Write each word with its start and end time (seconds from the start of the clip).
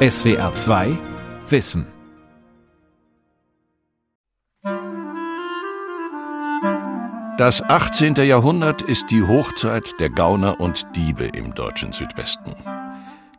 SWR 0.00 0.54
2 0.54 0.96
Wissen 1.48 1.84
Das 7.36 7.60
18. 7.62 8.14
Jahrhundert 8.14 8.80
ist 8.82 9.10
die 9.10 9.24
Hochzeit 9.24 9.98
der 9.98 10.10
Gauner 10.10 10.60
und 10.60 10.86
Diebe 10.94 11.24
im 11.24 11.52
deutschen 11.52 11.92
Südwesten. 11.92 12.54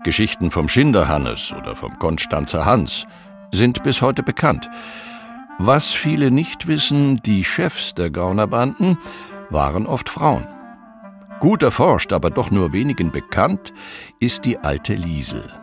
Geschichten 0.03 0.51
vom 0.51 0.67
Schinderhannes 0.67 1.53
oder 1.53 1.77
vom 1.77 1.97
Konstanzer 1.97 2.65
Hans 2.65 3.07
sind 3.53 3.81
bis 3.83 4.01
heute 4.01 4.21
bekannt. 4.21 4.69
Was 5.59 5.93
viele 5.93 6.29
nicht 6.29 6.67
wissen, 6.67 7.21
die 7.23 7.45
Chefs 7.45 7.93
der 7.93 8.09
Gaunerbanden 8.09 8.97
waren 9.49 9.85
oft 9.85 10.09
Frauen. 10.09 10.45
Gut 11.39 11.63
erforscht, 11.63 12.11
aber 12.11 12.29
doch 12.29 12.51
nur 12.51 12.73
wenigen 12.73 13.13
bekannt, 13.13 13.73
ist 14.19 14.43
die 14.43 14.57
alte 14.57 14.93
Liesel, 14.93 15.53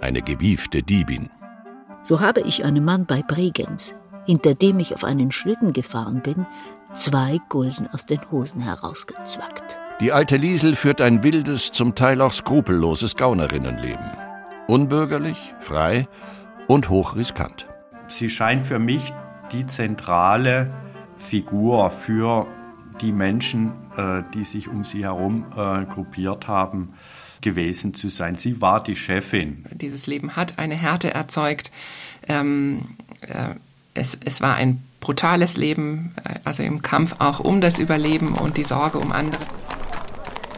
eine 0.00 0.22
gewiefte 0.22 0.82
Diebin. 0.82 1.30
So 2.04 2.20
habe 2.20 2.40
ich 2.40 2.64
einem 2.64 2.84
Mann 2.84 3.06
bei 3.06 3.22
Bregenz, 3.22 3.94
hinter 4.26 4.54
dem 4.54 4.80
ich 4.80 4.94
auf 4.94 5.04
einen 5.04 5.30
Schlitten 5.30 5.72
gefahren 5.72 6.22
bin, 6.22 6.46
zwei 6.92 7.38
Gulden 7.48 7.86
aus 7.92 8.06
den 8.06 8.20
Hosen 8.30 8.60
herausgezwackt. 8.60 9.78
Die 10.00 10.12
alte 10.12 10.36
Liesel 10.36 10.76
führt 10.76 11.00
ein 11.00 11.22
wildes, 11.22 11.72
zum 11.72 11.94
Teil 11.94 12.20
auch 12.20 12.32
skrupelloses 12.32 13.16
Gaunerinnenleben. 13.16 14.10
Unbürgerlich, 14.66 15.54
frei 15.60 16.08
und 16.66 16.88
hochriskant. 16.88 17.66
Sie 18.08 18.28
scheint 18.28 18.66
für 18.66 18.78
mich 18.78 19.12
die 19.52 19.66
zentrale 19.66 20.72
Figur 21.16 21.90
für 21.90 22.46
die 23.00 23.12
Menschen, 23.12 23.72
äh, 23.96 24.22
die 24.34 24.44
sich 24.44 24.68
um 24.68 24.84
sie 24.84 25.04
herum 25.04 25.46
äh, 25.56 25.84
gruppiert 25.84 26.48
haben, 26.48 26.94
gewesen 27.42 27.94
zu 27.94 28.08
sein. 28.08 28.36
Sie 28.36 28.60
war 28.60 28.82
die 28.82 28.96
Chefin. 28.96 29.64
Dieses 29.72 30.06
Leben 30.06 30.36
hat 30.36 30.58
eine 30.58 30.76
Härte 30.76 31.12
erzeugt. 31.12 31.70
Ähm, 32.28 32.96
äh, 33.20 33.54
es, 33.94 34.18
es 34.24 34.40
war 34.40 34.54
ein 34.54 34.82
brutales 35.00 35.56
Leben, 35.56 36.14
äh, 36.24 36.38
also 36.44 36.62
im 36.62 36.82
Kampf 36.82 37.16
auch 37.18 37.40
um 37.40 37.60
das 37.60 37.78
Überleben 37.78 38.34
und 38.34 38.56
die 38.56 38.64
Sorge 38.64 38.98
um 38.98 39.12
andere. 39.12 39.42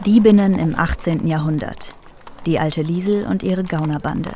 Diebinnen 0.05 0.59
im 0.59 0.77
18. 0.77 1.27
Jahrhundert. 1.27 1.95
Die 2.45 2.59
alte 2.59 2.81
Liesel 2.81 3.25
und 3.25 3.41
ihre 3.41 3.63
Gaunerbande. 3.63 4.33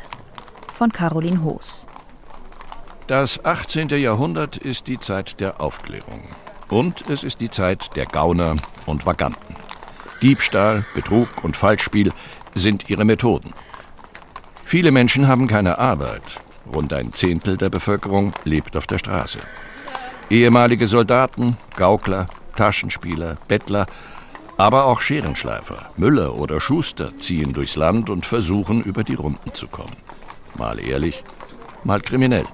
Von 0.72 0.92
Caroline 0.92 1.42
Hoos. 1.42 1.86
Das 3.06 3.44
18. 3.44 3.88
Jahrhundert 3.90 4.56
ist 4.56 4.86
die 4.86 4.98
Zeit 4.98 5.40
der 5.40 5.60
Aufklärung. 5.60 6.22
Und 6.68 7.08
es 7.08 7.22
ist 7.24 7.40
die 7.40 7.50
Zeit 7.50 7.96
der 7.96 8.06
Gauner 8.06 8.56
und 8.86 9.06
Vaganten. 9.06 9.57
Diebstahl, 10.22 10.84
Betrug 10.94 11.28
und 11.42 11.56
Falschspiel 11.56 12.12
sind 12.54 12.90
ihre 12.90 13.04
Methoden. 13.04 13.52
Viele 14.64 14.90
Menschen 14.90 15.28
haben 15.28 15.46
keine 15.46 15.78
Arbeit. 15.78 16.22
Rund 16.72 16.92
ein 16.92 17.12
Zehntel 17.12 17.56
der 17.56 17.70
Bevölkerung 17.70 18.32
lebt 18.44 18.76
auf 18.76 18.86
der 18.86 18.98
Straße. 18.98 19.38
Ehemalige 20.28 20.86
Soldaten, 20.86 21.56
Gaukler, 21.76 22.28
Taschenspieler, 22.56 23.38
Bettler, 23.48 23.86
aber 24.58 24.86
auch 24.86 25.00
Scherenschleifer, 25.00 25.90
Müller 25.96 26.34
oder 26.34 26.60
Schuster 26.60 27.16
ziehen 27.18 27.52
durchs 27.52 27.76
Land 27.76 28.10
und 28.10 28.26
versuchen, 28.26 28.82
über 28.82 29.04
die 29.04 29.14
Runden 29.14 29.54
zu 29.54 29.68
kommen. 29.68 29.96
Mal 30.56 30.80
ehrlich, 30.80 31.22
mal 31.84 32.00
kriminell. 32.00 32.44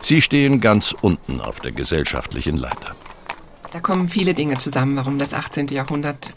Sie 0.00 0.20
stehen 0.20 0.60
ganz 0.60 0.94
unten 1.00 1.40
auf 1.40 1.60
der 1.60 1.72
gesellschaftlichen 1.72 2.56
Leiter. 2.56 2.94
Da 3.72 3.80
kommen 3.80 4.08
viele 4.08 4.34
Dinge 4.34 4.56
zusammen, 4.56 4.96
warum 4.96 5.18
das 5.18 5.34
18. 5.34 5.68
Jahrhundert 5.68 6.30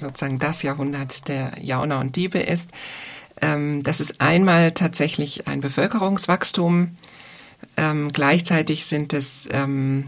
sozusagen 0.00 0.38
das 0.38 0.62
Jahrhundert 0.62 1.28
der 1.28 1.52
Jauner 1.60 2.00
und 2.00 2.16
Diebe 2.16 2.38
ist. 2.38 2.70
Ähm, 3.40 3.82
das 3.82 4.00
ist 4.00 4.20
einmal 4.20 4.72
tatsächlich 4.72 5.46
ein 5.48 5.60
Bevölkerungswachstum. 5.60 6.96
Ähm, 7.76 8.12
gleichzeitig 8.12 8.86
sind 8.86 9.12
es 9.12 9.48
ähm, 9.52 10.06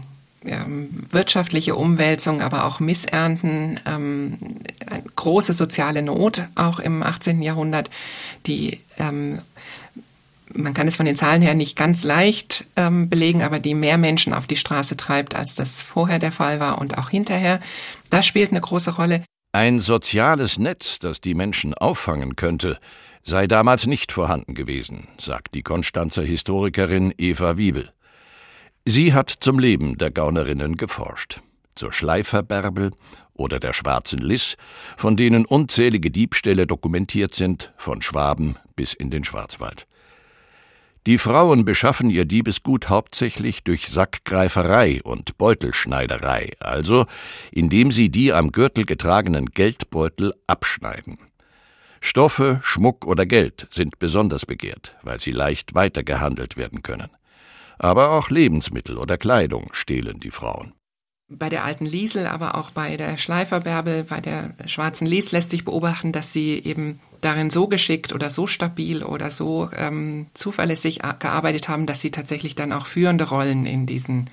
wirtschaftliche 1.11 1.75
Umwälzung, 1.75 2.41
aber 2.41 2.65
auch 2.65 2.79
Missernten, 2.79 3.79
ähm, 3.85 4.37
große 5.15 5.53
soziale 5.53 6.03
Not 6.03 6.43
auch 6.55 6.79
im 6.79 7.01
18. 7.01 7.41
Jahrhundert, 7.41 7.89
die 8.45 8.79
man 10.55 10.73
kann 10.73 10.87
es 10.87 10.95
von 10.95 11.05
den 11.05 11.15
Zahlen 11.15 11.41
her 11.41 11.53
nicht 11.53 11.75
ganz 11.75 12.03
leicht 12.03 12.65
ähm, 12.75 13.09
belegen, 13.09 13.41
aber 13.41 13.59
die 13.59 13.75
mehr 13.75 13.97
Menschen 13.97 14.33
auf 14.33 14.47
die 14.47 14.55
Straße 14.55 14.97
treibt, 14.97 15.35
als 15.35 15.55
das 15.55 15.81
vorher 15.81 16.19
der 16.19 16.31
Fall 16.31 16.59
war 16.59 16.79
und 16.79 16.97
auch 16.97 17.09
hinterher. 17.09 17.59
Das 18.09 18.25
spielt 18.25 18.51
eine 18.51 18.61
große 18.61 18.95
Rolle. 18.95 19.23
Ein 19.51 19.79
soziales 19.79 20.57
Netz, 20.57 20.99
das 20.99 21.21
die 21.21 21.33
Menschen 21.33 21.73
auffangen 21.73 22.35
könnte, 22.35 22.79
sei 23.23 23.47
damals 23.47 23.87
nicht 23.87 24.11
vorhanden 24.11 24.53
gewesen, 24.53 25.07
sagt 25.17 25.53
die 25.53 25.63
Konstanzer 25.63 26.23
Historikerin 26.23 27.13
Eva 27.17 27.57
Wiebel. 27.57 27.91
Sie 28.85 29.13
hat 29.13 29.29
zum 29.29 29.57
Leben 29.57 29.97
der 29.97 30.11
Gaunerinnen 30.11 30.75
geforscht, 30.75 31.41
zur 31.73 31.91
Schleiferbärbel 31.91 32.91
oder 33.33 33.59
der 33.59 33.73
schwarzen 33.73 34.19
Liss, 34.19 34.57
von 34.95 35.17
denen 35.17 35.45
unzählige 35.45 36.11
Diebstähle 36.11 36.67
dokumentiert 36.67 37.33
sind, 37.33 37.73
von 37.77 38.01
Schwaben 38.01 38.57
bis 38.75 38.93
in 38.93 39.09
den 39.09 39.23
Schwarzwald. 39.23 39.87
Die 41.07 41.19
Frauen 41.19 41.65
beschaffen 41.65 42.09
ihr 42.09 42.25
Diebesgut 42.25 42.89
hauptsächlich 42.89 43.63
durch 43.63 43.87
Sackgreiferei 43.87 45.01
und 45.03 45.37
Beutelschneiderei, 45.37 46.53
also 46.59 47.05
indem 47.51 47.91
sie 47.91 48.09
die 48.09 48.33
am 48.33 48.51
Gürtel 48.51 48.85
getragenen 48.85 49.45
Geldbeutel 49.45 50.33
abschneiden. 50.47 51.19
Stoffe, 52.01 52.59
Schmuck 52.63 53.05
oder 53.05 53.27
Geld 53.27 53.67
sind 53.69 53.99
besonders 53.99 54.47
begehrt, 54.47 54.95
weil 55.03 55.19
sie 55.19 55.31
leicht 55.31 55.75
weitergehandelt 55.75 56.57
werden 56.57 56.81
können. 56.81 57.11
Aber 57.77 58.11
auch 58.11 58.31
Lebensmittel 58.31 58.97
oder 58.97 59.19
Kleidung 59.19 59.69
stehlen 59.73 60.19
die 60.19 60.31
Frauen. 60.31 60.73
Bei 61.27 61.49
der 61.49 61.63
alten 61.63 61.85
Liesel, 61.87 62.27
aber 62.27 62.55
auch 62.55 62.69
bei 62.69 62.97
der 62.97 63.17
Schleiferbärbel, 63.17 64.03
bei 64.03 64.21
der 64.21 64.53
schwarzen 64.67 65.07
Lies 65.07 65.31
lässt 65.31 65.49
sich 65.49 65.65
beobachten, 65.65 66.11
dass 66.11 66.31
sie 66.31 66.51
eben 66.63 66.99
darin 67.21 67.49
so 67.49 67.67
geschickt 67.67 68.13
oder 68.13 68.29
so 68.29 68.45
stabil 68.45 69.03
oder 69.03 69.31
so 69.31 69.69
ähm, 69.75 70.27
zuverlässig 70.35 70.99
gearbeitet 71.19 71.67
haben, 71.67 71.87
dass 71.87 72.01
sie 72.01 72.11
tatsächlich 72.11 72.53
dann 72.53 72.71
auch 72.71 72.85
führende 72.85 73.27
Rollen 73.27 73.65
in 73.65 73.87
diesen 73.87 74.29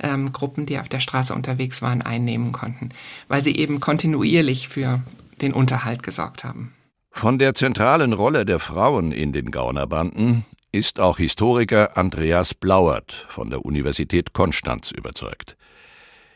ähm, 0.00 0.32
Gruppen, 0.32 0.66
die 0.66 0.78
auf 0.78 0.88
der 0.88 1.00
Straße 1.00 1.34
unterwegs 1.34 1.82
waren, 1.82 2.02
einnehmen 2.02 2.52
konnten, 2.52 2.90
weil 3.28 3.42
sie 3.42 3.56
eben 3.56 3.80
kontinuierlich 3.80 4.68
für 4.68 5.00
den 5.40 5.54
Unterhalt 5.54 6.02
gesorgt 6.02 6.44
haben. 6.44 6.74
Von 7.10 7.38
der 7.38 7.54
zentralen 7.54 8.12
Rolle 8.12 8.44
der 8.44 8.58
Frauen 8.58 9.12
in 9.12 9.32
den 9.32 9.50
Gaunerbanden 9.50 10.44
ist 10.70 11.00
auch 11.00 11.16
Historiker 11.16 11.96
Andreas 11.96 12.54
Blauert 12.54 13.12
von 13.28 13.50
der 13.50 13.64
Universität 13.64 14.34
Konstanz 14.34 14.90
überzeugt. 14.90 15.56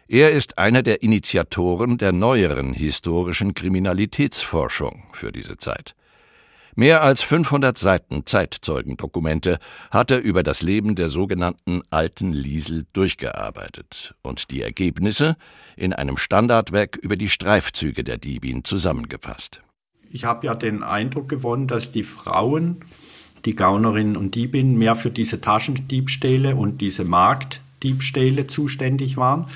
Er 0.09 0.33
ist 0.33 0.59
einer 0.59 0.83
der 0.83 1.03
Initiatoren 1.03 1.97
der 1.97 2.13
neueren 2.13 2.75
historischen 2.75 3.55
Kriminalitätsforschung 3.55 5.05
für 5.13 5.33
diese 5.33 5.57
Zeit. 5.57 5.95
Mehr 6.75 7.03
als 7.03 7.21
500 7.23 7.77
Seiten 7.77 8.25
Zeitzeugendokumente 8.25 9.59
hat 9.91 10.11
er 10.11 10.21
über 10.21 10.43
das 10.43 10.63
Leben 10.63 10.95
der 10.95 11.11
sogenannten 11.11 11.83
alten 11.91 12.33
Liesel 12.33 12.85
durchgearbeitet 12.95 14.15
und 14.23 14.51
die 14.51 14.63
Ergebnisse 14.63 15.37
in 15.77 15.93
einem 15.93 16.17
Standardwerk 16.17 16.97
über 16.97 17.17
die 17.17 17.29
Streifzüge 17.29 18.05
der 18.05 18.17
Diebin 18.17 18.65
zusammengefasst. 18.65 19.63
Ich 20.11 20.25
habe 20.25 20.47
ja 20.47 20.55
den 20.55 20.83
Eindruck 20.83 21.29
gewonnen, 21.29 21.69
dass 21.69 21.93
die 21.93 22.05
Frauen, 22.05 22.85
die 23.45 23.55
Gaunerinnen 23.55 24.17
und 24.17 24.35
Diebinnen, 24.35 24.79
mehr 24.79 24.97
für 24.97 25.11
diese 25.11 25.43
Taschendiebstähle 25.43 26.57
und 26.57 26.81
diese 26.81 27.05
Marktdiebstähle 27.05 28.47
zuständig 28.47 29.19
waren 29.19 29.47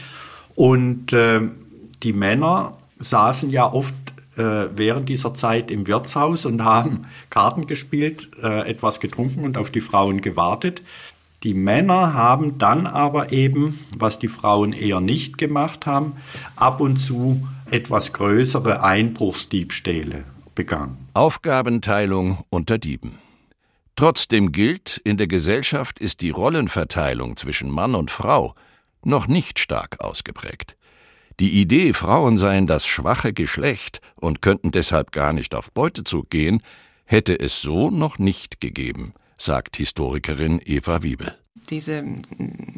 und 0.56 1.12
äh, 1.12 1.42
die 2.02 2.12
Männer 2.12 2.76
saßen 2.98 3.50
ja 3.50 3.72
oft 3.72 3.94
äh, 4.36 4.68
während 4.74 5.08
dieser 5.08 5.34
Zeit 5.34 5.70
im 5.70 5.86
Wirtshaus 5.86 6.44
und 6.44 6.64
haben 6.64 7.06
Karten 7.30 7.66
gespielt, 7.66 8.30
äh, 8.42 8.68
etwas 8.68 8.98
getrunken 8.98 9.44
und 9.44 9.56
auf 9.56 9.70
die 9.70 9.80
Frauen 9.80 10.20
gewartet. 10.22 10.82
Die 11.42 11.54
Männer 11.54 12.14
haben 12.14 12.58
dann 12.58 12.86
aber 12.86 13.30
eben, 13.30 13.78
was 13.96 14.18
die 14.18 14.28
Frauen 14.28 14.72
eher 14.72 15.00
nicht 15.00 15.38
gemacht 15.38 15.86
haben, 15.86 16.14
ab 16.56 16.80
und 16.80 16.96
zu 16.96 17.46
etwas 17.70 18.12
größere 18.14 18.82
Einbruchsdiebstähle 18.82 20.24
begangen. 20.54 20.96
Aufgabenteilung 21.12 22.44
unter 22.48 22.78
Dieben. 22.78 23.18
Trotzdem 23.94 24.52
gilt, 24.52 25.00
in 25.04 25.18
der 25.18 25.26
Gesellschaft 25.26 25.98
ist 25.98 26.22
die 26.22 26.30
Rollenverteilung 26.30 27.36
zwischen 27.36 27.70
Mann 27.70 27.94
und 27.94 28.10
Frau 28.10 28.54
noch 29.04 29.26
nicht 29.28 29.58
stark 29.58 30.00
ausgeprägt. 30.00 30.76
Die 31.38 31.60
Idee, 31.60 31.92
Frauen 31.92 32.38
seien 32.38 32.66
das 32.66 32.86
schwache 32.86 33.32
Geschlecht 33.32 34.00
und 34.14 34.40
könnten 34.40 34.70
deshalb 34.70 35.12
gar 35.12 35.32
nicht 35.32 35.54
auf 35.54 35.70
Beutezug 35.72 36.30
gehen, 36.30 36.62
hätte 37.04 37.38
es 37.38 37.60
so 37.60 37.90
noch 37.90 38.18
nicht 38.18 38.60
gegeben, 38.60 39.12
sagt 39.36 39.76
Historikerin 39.76 40.60
Eva 40.64 41.02
Wiebel. 41.02 41.36
Diese 41.70 42.04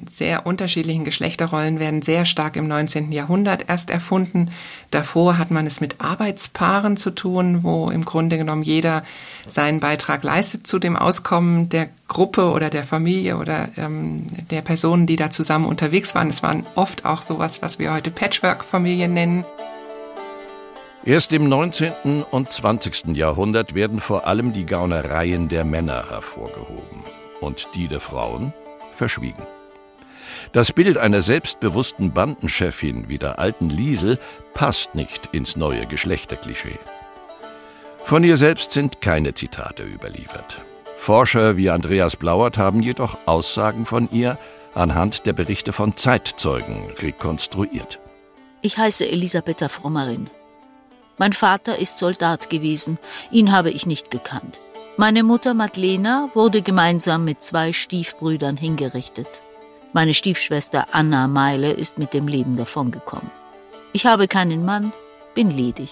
sehr 0.08 0.46
unterschiedlichen 0.46 1.04
Geschlechterrollen 1.04 1.78
werden 1.78 2.00
sehr 2.00 2.24
stark 2.24 2.56
im 2.56 2.66
19. 2.66 3.12
Jahrhundert 3.12 3.68
erst 3.68 3.90
erfunden. 3.90 4.50
Davor 4.90 5.36
hat 5.36 5.50
man 5.50 5.66
es 5.66 5.80
mit 5.80 6.00
Arbeitspaaren 6.00 6.96
zu 6.96 7.10
tun, 7.10 7.62
wo 7.62 7.90
im 7.90 8.04
Grunde 8.04 8.38
genommen 8.38 8.62
jeder 8.62 9.04
seinen 9.46 9.80
Beitrag 9.80 10.22
leistet 10.22 10.66
zu 10.66 10.78
dem 10.78 10.96
Auskommen 10.96 11.68
der 11.68 11.90
Gruppe 12.08 12.50
oder 12.50 12.70
der 12.70 12.84
Familie 12.84 13.36
oder 13.36 13.68
ähm, 13.76 14.26
der 14.50 14.62
Personen, 14.62 15.06
die 15.06 15.16
da 15.16 15.30
zusammen 15.30 15.66
unterwegs 15.66 16.14
waren. 16.14 16.30
Es 16.30 16.42
waren 16.42 16.64
oft 16.74 17.04
auch 17.04 17.20
sowas, 17.20 17.60
was 17.60 17.78
wir 17.78 17.92
heute 17.92 18.10
Patchwork-Familien 18.10 19.12
nennen. 19.12 19.44
Erst 21.04 21.32
im 21.32 21.48
19. 21.48 22.24
und 22.30 22.52
20. 22.52 23.16
Jahrhundert 23.16 23.74
werden 23.74 24.00
vor 24.00 24.26
allem 24.26 24.52
die 24.52 24.66
Gaunereien 24.66 25.48
der 25.48 25.64
Männer 25.64 26.08
hervorgehoben 26.08 27.02
und 27.40 27.68
die 27.74 27.88
der 27.88 28.00
Frauen 28.00 28.52
verschwiegen. 28.98 29.42
Das 30.52 30.72
Bild 30.72 30.98
einer 30.98 31.22
selbstbewussten 31.22 32.12
Bandenchefin 32.12 33.08
wie 33.08 33.18
der 33.18 33.38
alten 33.38 33.70
Liesel 33.70 34.18
passt 34.54 34.94
nicht 34.94 35.28
ins 35.32 35.56
neue 35.56 35.86
Geschlechterklischee. 35.86 36.78
Von 38.04 38.24
ihr 38.24 38.36
selbst 38.36 38.72
sind 38.72 39.00
keine 39.00 39.34
Zitate 39.34 39.82
überliefert. 39.82 40.56
Forscher 40.98 41.56
wie 41.56 41.70
Andreas 41.70 42.16
Blauert 42.16 42.58
haben 42.58 42.82
jedoch 42.82 43.18
Aussagen 43.26 43.84
von 43.84 44.08
ihr 44.10 44.38
anhand 44.74 45.26
der 45.26 45.32
Berichte 45.32 45.72
von 45.72 45.96
Zeitzeugen 45.96 46.90
rekonstruiert. 46.98 47.98
Ich 48.62 48.78
heiße 48.78 49.08
Elisabetta 49.08 49.68
Frommerin. 49.68 50.30
Mein 51.18 51.32
Vater 51.32 51.78
ist 51.78 51.98
Soldat 51.98 52.48
gewesen, 52.48 52.98
ihn 53.30 53.52
habe 53.52 53.70
ich 53.70 53.86
nicht 53.86 54.10
gekannt. 54.10 54.58
Meine 55.00 55.22
Mutter 55.22 55.54
Madlena 55.54 56.28
wurde 56.34 56.60
gemeinsam 56.60 57.24
mit 57.24 57.44
zwei 57.44 57.72
Stiefbrüdern 57.72 58.56
hingerichtet. 58.56 59.28
Meine 59.92 60.12
Stiefschwester 60.12 60.86
Anna 60.90 61.28
Meile 61.28 61.70
ist 61.70 61.98
mit 61.98 62.12
dem 62.12 62.26
Leben 62.26 62.56
davongekommen. 62.56 63.30
Ich 63.92 64.06
habe 64.06 64.26
keinen 64.26 64.64
Mann, 64.64 64.92
bin 65.36 65.52
ledig. 65.52 65.90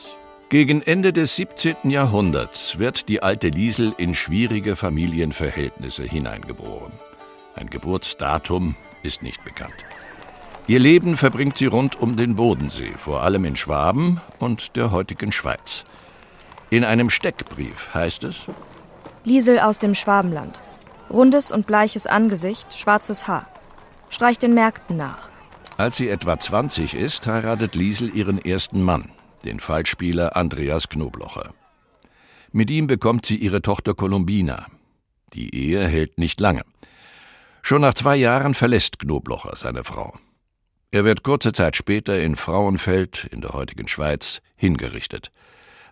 Gegen 0.49 0.83
Ende 0.83 1.13
des 1.13 1.37
17. 1.37 1.89
Jahrhunderts 1.89 2.81
wird 2.81 3.09
die 3.09 3.23
alte 3.23 3.47
Liesel 3.47 3.95
in 3.97 4.13
schwierige 4.13 4.75
Familienverhältnisse 4.75 6.03
hineingeboren. 6.03 6.91
Ein 7.55 7.71
Geburtsdatum 7.71 8.75
ist 9.05 9.23
nicht 9.23 9.45
bekannt. 9.45 9.85
Ihr 10.67 10.81
Leben 10.81 11.17
verbringt 11.17 11.59
sie 11.59 11.67
rund 11.67 11.95
um 11.95 12.17
den 12.17 12.35
Bodensee, 12.35 12.95
vor 12.99 13.23
allem 13.23 13.45
in 13.45 13.55
Schwaben 13.55 14.21
und 14.41 14.75
der 14.75 14.91
heutigen 14.91 15.31
Schweiz. 15.31 15.85
In 16.71 16.83
einem 16.83 17.09
Steckbrief 17.09 17.95
heißt 17.95 18.25
es, 18.25 18.47
Liesel 19.27 19.59
aus 19.59 19.81
dem 19.81 19.97
Schwabenland. 19.97 20.61
Rundes 21.11 21.51
und 21.51 21.67
bleiches 21.67 22.07
Angesicht, 22.07 22.79
schwarzes 22.79 23.27
Haar. 23.27 23.51
Streicht 24.09 24.41
den 24.41 24.55
Märkten 24.55 24.97
nach. 24.97 25.31
Als 25.77 25.97
sie 25.97 26.09
etwa 26.09 26.39
20 26.39 26.95
ist, 26.95 27.27
heiratet 27.27 27.75
Liesel 27.75 28.15
ihren 28.15 28.39
ersten 28.39 28.83
Mann, 28.83 29.11
den 29.45 29.59
Fallspieler 29.59 30.37
Andreas 30.37 30.89
Knoblocher. 30.89 31.53
Mit 32.53 32.71
ihm 32.71 32.87
bekommt 32.87 33.27
sie 33.27 33.37
ihre 33.37 33.63
Tochter 33.63 33.95
Columbina. 33.95 34.67
Die 35.33 35.53
Ehe 35.57 35.85
hält 35.89 36.19
nicht 36.19 36.39
lange. 36.39 36.63
Schon 37.63 37.81
nach 37.81 37.95
zwei 37.95 38.15
Jahren 38.15 38.55
verlässt 38.55 39.01
Knoblocher 39.01 39.57
seine 39.57 39.83
Frau. 39.83 40.15
Er 40.93 41.05
wird 41.05 41.25
kurze 41.25 41.51
Zeit 41.51 41.75
später 41.75 42.23
in 42.23 42.37
Frauenfeld 42.37 43.27
in 43.33 43.41
der 43.41 43.55
heutigen 43.55 43.89
Schweiz 43.89 44.41
hingerichtet. 44.55 45.33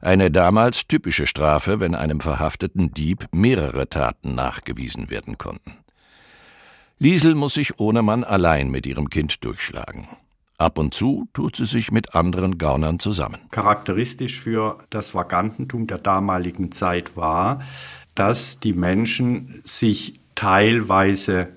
Eine 0.04 0.30
damals 0.30 0.86
typische 0.86 1.26
Strafe, 1.26 1.80
wenn 1.80 1.94
einem 1.94 2.20
verhafteten 2.20 2.92
Dieb 2.92 3.24
mehrere 3.32 3.88
Taten 3.88 4.34
nachgewiesen 4.34 5.08
werden 5.08 5.38
konnten. 5.38 5.78
Liesel 6.98 7.34
muss 7.34 7.54
sich 7.54 7.80
ohne 7.80 8.02
Mann 8.02 8.22
allein 8.22 8.70
mit 8.70 8.84
ihrem 8.84 9.08
Kind 9.08 9.42
durchschlagen. 9.42 10.06
Ab 10.58 10.76
und 10.76 10.92
zu 10.92 11.26
tut 11.32 11.56
sie 11.56 11.64
sich 11.64 11.90
mit 11.90 12.14
anderen 12.14 12.58
Gaunern 12.58 12.98
zusammen. 12.98 13.38
Charakteristisch 13.50 14.40
für 14.40 14.78
das 14.90 15.14
Vagantentum 15.14 15.86
der 15.86 15.98
damaligen 15.98 16.70
Zeit 16.70 17.16
war, 17.16 17.62
dass 18.14 18.60
die 18.60 18.74
Menschen 18.74 19.62
sich 19.64 20.20
teilweise 20.34 21.48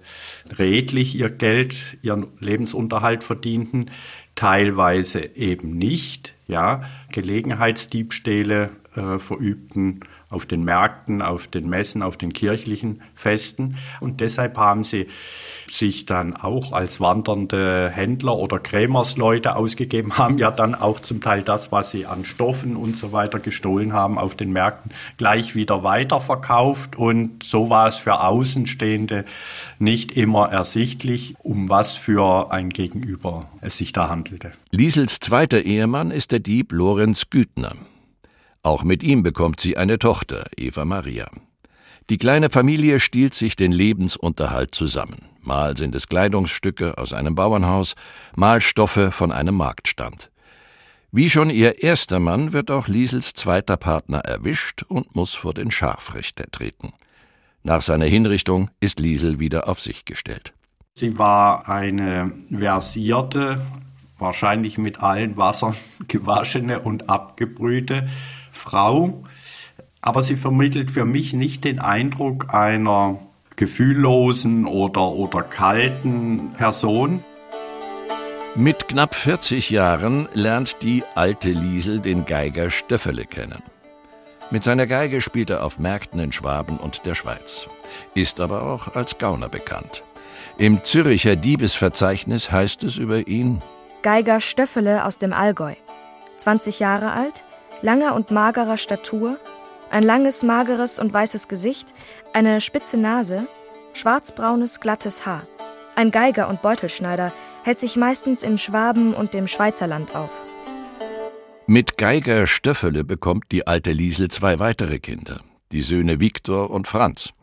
redlich 0.58 1.16
ihr 1.16 1.32
Geld, 1.32 1.98
ihren 2.02 2.28
Lebensunterhalt 2.40 3.26
verdienten, 3.26 3.92
teilweise 4.36 5.36
eben 5.36 5.78
nicht, 5.78 6.37
ja, 6.48 6.82
Gelegenheitsdiebstähle 7.12 8.70
äh, 8.96 9.20
verübten 9.20 10.00
auf 10.30 10.46
den 10.46 10.64
Märkten, 10.64 11.22
auf 11.22 11.48
den 11.48 11.70
Messen, 11.70 12.04
auf 12.04 12.18
den 12.18 12.34
kirchlichen 12.34 13.02
Festen. 13.16 13.78
Und 14.02 14.20
deshalb 14.20 14.58
haben 14.58 14.84
sie 14.84 15.08
sich 15.70 16.06
dann 16.06 16.36
auch 16.36 16.74
als 16.74 17.00
wandernde 17.00 17.90
Händler 17.94 18.38
oder 18.38 18.60
Krämersleute 18.60 19.56
ausgegeben, 19.56 20.14
haben 20.18 20.38
ja 20.38 20.52
dann 20.52 20.76
auch 20.76 21.00
zum 21.00 21.22
Teil 21.22 21.44
das, 21.44 21.72
was 21.72 21.92
sie 21.92 22.06
an 22.06 22.26
Stoffen 22.26 22.76
und 22.76 22.98
so 22.98 23.12
weiter 23.12 23.40
gestohlen 23.40 23.94
haben 23.94 24.18
auf 24.18 24.36
den 24.36 24.52
Märkten, 24.52 24.92
gleich 25.18 25.56
wieder 25.56 25.84
weiterverkauft. 25.84 26.98
Und 26.98 27.44
so 27.44 27.70
war 27.70 27.88
es 27.88 27.96
für 27.96 28.22
Außenstehende 28.22 29.26
nicht 29.80 30.12
immer 30.12 30.50
ersichtlich, 30.50 31.36
um 31.40 31.70
was 31.70 31.96
für 31.96 32.52
ein 32.52 32.70
Gegenüber 32.70 33.46
es 33.62 33.78
sich 33.78 33.94
da 33.94 34.10
handelte. 34.10 34.52
Liesels 34.72 35.20
zweiter 35.20 35.64
Ehemann 35.64 36.12
ist 36.12 36.32
der 36.32 36.40
Dieb 36.40 36.72
Lorenz 36.72 37.30
Güthner. 37.30 37.74
Auch 38.68 38.84
mit 38.84 39.02
ihm 39.02 39.24
bekommt 39.24 39.62
sie 39.62 39.78
eine 39.78 39.98
Tochter, 39.98 40.44
Eva 40.58 40.84
Maria. 40.84 41.32
Die 42.10 42.18
kleine 42.18 42.50
Familie 42.50 43.00
stiehlt 43.00 43.34
sich 43.34 43.56
den 43.56 43.72
Lebensunterhalt 43.72 44.76
zusammen. 44.76 45.20
Mal 45.40 45.78
sind 45.78 45.96
es 45.96 46.10
Kleidungsstücke 46.10 46.98
aus 46.98 47.14
einem 47.14 47.34
Bauernhaus, 47.34 47.96
mal 48.36 48.60
Stoffe 48.60 49.12
von 49.12 49.32
einem 49.32 49.56
Marktstand. 49.56 50.32
Wie 51.14 51.30
schon 51.30 51.50
ihr 51.50 51.82
erster 51.82 52.20
Mann 52.20 52.52
wird 52.52 52.70
auch 52.70 52.90
Liesels 52.90 53.32
zweiter 53.32 53.78
Partner 53.78 54.20
erwischt 54.20 54.84
und 54.84 55.16
muss 55.16 55.34
vor 55.34 55.54
den 55.54 55.72
Scharfrichter 55.72 56.52
treten. 56.52 56.92
Nach 57.64 57.82
seiner 57.82 58.04
Hinrichtung 58.04 58.70
ist 58.82 59.00
Liesel 59.00 59.40
wieder 59.40 59.70
auf 59.70 59.80
sich 59.80 60.04
gestellt. 60.04 60.52
Sie 60.94 61.18
war 61.18 61.70
eine 61.70 62.34
versierte, 62.50 63.62
wahrscheinlich 64.20 64.78
mit 64.78 65.00
allen 65.00 65.38
Wassern 65.38 65.74
gewaschene 66.10 66.82
und 66.82 67.10
abgebrühte 67.10 68.10
Frau, 68.58 69.24
aber 70.02 70.24
sie 70.24 70.36
vermittelt 70.36 70.92
für 70.92 71.06
mich 71.06 71.34
nicht 71.34 71.64
den 71.64 71.80
Eindruck 71.80 72.54
einer 72.54 73.20
gefühllosen 73.56 74.66
oder, 74.66 75.10
oder 75.10 75.44
kalten 75.44 76.52
Person. 76.58 77.24
Mit 78.56 78.88
knapp 78.88 79.16
40 79.16 79.70
Jahren 79.70 80.28
lernt 80.34 80.82
die 80.82 81.04
alte 81.16 81.50
Liesel 81.50 82.00
den 82.00 82.26
Geiger 82.26 82.72
Stöffele 82.72 83.26
kennen. 83.26 83.62
Mit 84.50 84.64
seiner 84.64 84.88
Geige 84.88 85.22
spielt 85.22 85.50
er 85.50 85.64
auf 85.64 85.78
Märkten 85.78 86.20
in 86.20 86.32
Schwaben 86.32 86.78
und 86.78 87.06
der 87.06 87.16
Schweiz, 87.16 87.68
ist 88.16 88.40
aber 88.40 88.64
auch 88.64 88.96
als 88.96 89.18
Gauner 89.18 89.50
bekannt. 89.50 90.04
Im 90.58 90.84
Züricher 90.84 91.36
Diebesverzeichnis 91.36 92.52
heißt 92.52 92.84
es 92.84 92.98
über 92.98 93.28
ihn 93.28 93.62
Geiger 94.02 94.40
Stöffele 94.40 95.06
aus 95.06 95.18
dem 95.18 95.34
Allgäu. 95.34 95.74
20 96.38 96.80
Jahre 96.80 97.12
alt, 97.12 97.44
langer 97.82 98.16
und 98.16 98.32
magerer 98.32 98.78
Statur, 98.78 99.38
ein 99.90 100.04
langes, 100.04 100.44
mageres 100.44 101.00
und 101.00 101.14
weißes 101.14 101.48
Gesicht, 101.48 101.94
eine 102.34 102.62
spitze 102.62 102.98
Nase, 102.98 103.48
schwarzbraunes, 103.94 104.80
glattes 104.80 105.26
Haar. 105.26 105.48
Ein 105.96 106.12
Geiger 106.12 106.50
und 106.50 106.62
Beutelschneider 106.62 107.32
hält 107.64 107.80
sich 107.80 107.96
meistens 107.96 108.44
in 108.44 108.58
Schwaben 108.58 109.14
und 109.14 109.34
dem 109.34 109.48
Schweizerland 109.48 110.16
auf. 110.16 110.30
Mit 111.66 111.98
Geiger 111.98 112.48
Stöffele 112.48 113.04
bekommt 113.04 113.46
die 113.52 113.68
alte 113.68 113.92
Liesel 113.92 114.30
zwei 114.30 114.60
weitere 114.60 115.00
Kinder, 115.00 115.42
die 115.72 115.82
Söhne 115.82 116.20
Viktor 116.20 116.70
und 116.70 116.88
Franz. 116.88 117.34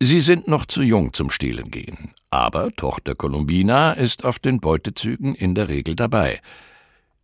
Sie 0.00 0.20
sind 0.20 0.48
noch 0.48 0.66
zu 0.66 0.82
jung 0.82 1.12
zum 1.12 1.30
Stehlen 1.30 1.70
gehen, 1.70 2.12
aber 2.30 2.70
Tochter 2.72 3.14
Columbina 3.14 3.92
ist 3.92 4.24
auf 4.24 4.38
den 4.38 4.60
Beutezügen 4.60 5.34
in 5.34 5.54
der 5.54 5.68
Regel 5.68 5.94
dabei– 5.94 6.40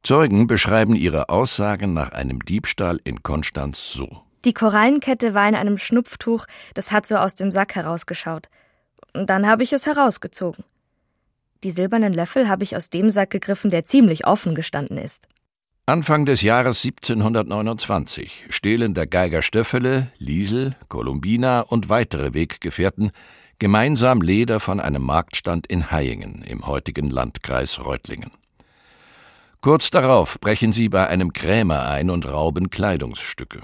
Zeugen 0.03 0.47
beschreiben 0.47 0.97
ihre 0.97 1.29
Aussagen 1.29 1.93
nach 1.93 2.13
einem 2.13 2.41
Diebstahl 2.45 2.99
in 3.05 3.23
Konstanz 3.23 3.93
so. 3.93 4.23
Die 4.45 4.55
Korallenkette 4.55 5.35
war 5.35 5.49
in 5.49 5.55
einem 5.55 5.77
Schnupftuch, 5.77 6.47
das 6.75 6.93
hat 6.93 7.07
so 7.07 7.17
aus 7.17 7.35
dem 7.35 7.51
Sack 7.51 7.75
herausgeschaut. 7.75 8.49
Und 9.13 9.29
dann 9.29 9.47
habe 9.47 9.63
ich 9.63 9.73
es 9.73 9.87
herausgezogen. 9.87 10.65
Die 11.63 11.71
silbernen 11.71 12.15
Löffel 12.15 12.49
habe 12.49 12.65
ich 12.65 12.75
aus 12.75 12.89
dem 12.89 13.11
Sack 13.11 13.31
gegriffen, 13.31 13.71
der 13.71 13.85
ziemlich 13.85 14.27
offen 14.27 14.55
gestanden 14.55 14.97
ist. 14.97 15.29
Anfang 15.85 16.25
des 16.25 16.41
Jahres 16.41 16.85
1729 16.85 18.47
stehlen 18.49 18.95
der 18.95 19.07
Geiger 19.07 19.43
Stöffele, 19.43 20.11
Liesel, 20.19 20.77
Columbina 20.89 21.61
und 21.63 21.89
weitere 21.89 22.33
Weggefährten 22.33 23.11
gemeinsam 23.59 24.23
Leder 24.23 24.61
von 24.61 24.81
einem 24.81 25.03
Marktstand 25.03 25.67
in 25.67 25.91
Hayingen 25.91 26.43
im 26.43 26.67
heutigen 26.67 27.11
Landkreis 27.11 27.85
Reutlingen. 27.85 28.31
Kurz 29.61 29.91
darauf 29.91 30.41
brechen 30.41 30.73
sie 30.73 30.89
bei 30.89 31.07
einem 31.09 31.35
Krämer 31.35 31.89
ein 31.89 32.09
und 32.09 32.27
rauben 32.27 32.71
Kleidungsstücke. 32.71 33.61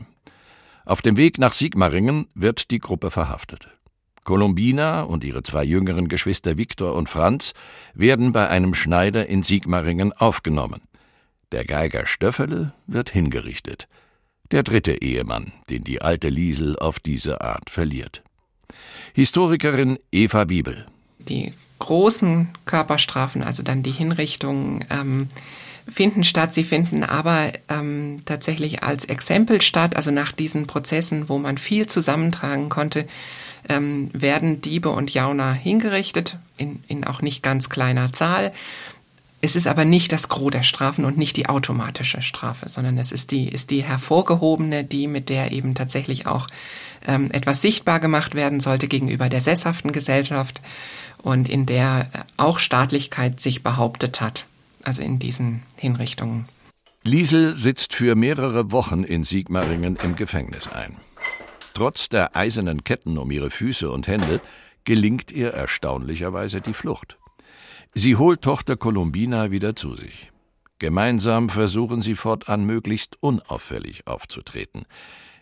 Auf 0.84 1.00
dem 1.00 1.16
Weg 1.16 1.38
nach 1.38 1.54
Sigmaringen 1.54 2.28
wird 2.34 2.70
die 2.70 2.80
Gruppe 2.80 3.10
verhaftet. 3.10 3.68
Columbina 4.24 5.02
und 5.02 5.24
ihre 5.24 5.42
zwei 5.42 5.64
jüngeren 5.64 6.08
Geschwister 6.08 6.58
Viktor 6.58 6.94
und 6.94 7.08
Franz 7.08 7.54
werden 7.94 8.32
bei 8.32 8.48
einem 8.48 8.74
Schneider 8.74 9.26
in 9.26 9.42
Sigmaringen 9.42 10.12
aufgenommen. 10.12 10.82
Der 11.52 11.64
Geiger 11.64 12.06
Stöffele 12.06 12.74
wird 12.86 13.08
hingerichtet. 13.08 13.88
Der 14.50 14.64
dritte 14.64 15.00
Ehemann, 15.00 15.52
den 15.70 15.82
die 15.82 16.02
alte 16.02 16.28
Liesel 16.28 16.78
auf 16.78 17.00
diese 17.00 17.40
Art 17.40 17.70
verliert. 17.70 18.22
Historikerin 19.14 19.98
Eva 20.12 20.48
Wiebel. 20.48 20.86
Die 21.20 21.54
großen 21.78 22.48
Körperstrafen, 22.64 23.42
also 23.42 23.62
dann 23.62 23.82
die 23.82 23.92
Hinrichtungen, 23.92 24.84
ähm, 24.90 25.28
finden 25.88 26.24
statt. 26.24 26.52
Sie 26.52 26.64
finden 26.64 27.02
aber 27.02 27.52
ähm, 27.68 28.16
tatsächlich 28.24 28.82
als 28.82 29.04
Exempel 29.04 29.60
statt, 29.60 29.96
also 29.96 30.10
nach 30.10 30.32
diesen 30.32 30.66
Prozessen, 30.66 31.28
wo 31.28 31.38
man 31.38 31.58
viel 31.58 31.86
zusammentragen 31.86 32.68
konnte, 32.68 33.06
ähm, 33.68 34.10
werden 34.12 34.60
Diebe 34.60 34.90
und 34.90 35.12
Jauner 35.12 35.52
hingerichtet, 35.52 36.38
in, 36.56 36.82
in 36.88 37.04
auch 37.04 37.22
nicht 37.22 37.42
ganz 37.42 37.68
kleiner 37.68 38.12
Zahl. 38.12 38.52
Es 39.40 39.54
ist 39.54 39.66
aber 39.66 39.84
nicht 39.84 40.12
das 40.12 40.28
Gros 40.28 40.50
der 40.50 40.62
Strafen 40.62 41.04
und 41.04 41.18
nicht 41.18 41.36
die 41.36 41.48
automatische 41.48 42.22
Strafe, 42.22 42.68
sondern 42.68 42.98
es 42.98 43.12
ist 43.12 43.30
die, 43.30 43.48
ist 43.48 43.70
die 43.70 43.84
hervorgehobene, 43.84 44.82
die 44.82 45.06
mit 45.06 45.28
der 45.28 45.52
eben 45.52 45.74
tatsächlich 45.74 46.26
auch 46.26 46.48
ähm, 47.06 47.30
etwas 47.30 47.60
sichtbar 47.60 48.00
gemacht 48.00 48.34
werden 48.34 48.60
sollte 48.60 48.88
gegenüber 48.88 49.28
der 49.28 49.40
sesshaften 49.40 49.92
Gesellschaft 49.92 50.60
und 51.22 51.48
in 51.48 51.66
der 51.66 52.08
auch 52.36 52.58
Staatlichkeit 52.58 53.40
sich 53.40 53.62
behauptet 53.62 54.20
hat, 54.20 54.46
also 54.86 55.02
in 55.02 55.18
diesen 55.18 55.62
Hinrichtungen. 55.76 56.46
Liesel 57.02 57.56
sitzt 57.56 57.94
für 57.94 58.14
mehrere 58.14 58.72
Wochen 58.72 59.02
in 59.04 59.24
Sigmaringen 59.24 59.96
im 59.96 60.16
Gefängnis 60.16 60.68
ein. 60.68 60.96
Trotz 61.74 62.08
der 62.08 62.36
eisernen 62.36 62.84
Ketten 62.84 63.18
um 63.18 63.30
ihre 63.30 63.50
Füße 63.50 63.90
und 63.90 64.06
Hände 64.06 64.40
gelingt 64.84 65.30
ihr 65.32 65.50
erstaunlicherweise 65.50 66.60
die 66.60 66.72
Flucht. 66.72 67.18
Sie 67.94 68.16
holt 68.16 68.42
Tochter 68.42 68.76
Columbina 68.76 69.50
wieder 69.50 69.76
zu 69.76 69.94
sich. 69.94 70.30
Gemeinsam 70.78 71.48
versuchen 71.48 72.02
sie 72.02 72.14
fortan 72.14 72.64
möglichst 72.64 73.22
unauffällig 73.22 74.06
aufzutreten. 74.06 74.84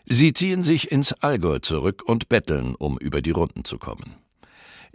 Sie 0.05 0.33
ziehen 0.33 0.63
sich 0.63 0.91
ins 0.91 1.13
Allgäu 1.13 1.59
zurück 1.59 2.03
und 2.05 2.29
betteln, 2.29 2.75
um 2.75 2.97
über 2.97 3.21
die 3.21 3.31
Runden 3.31 3.63
zu 3.63 3.77
kommen. 3.77 4.15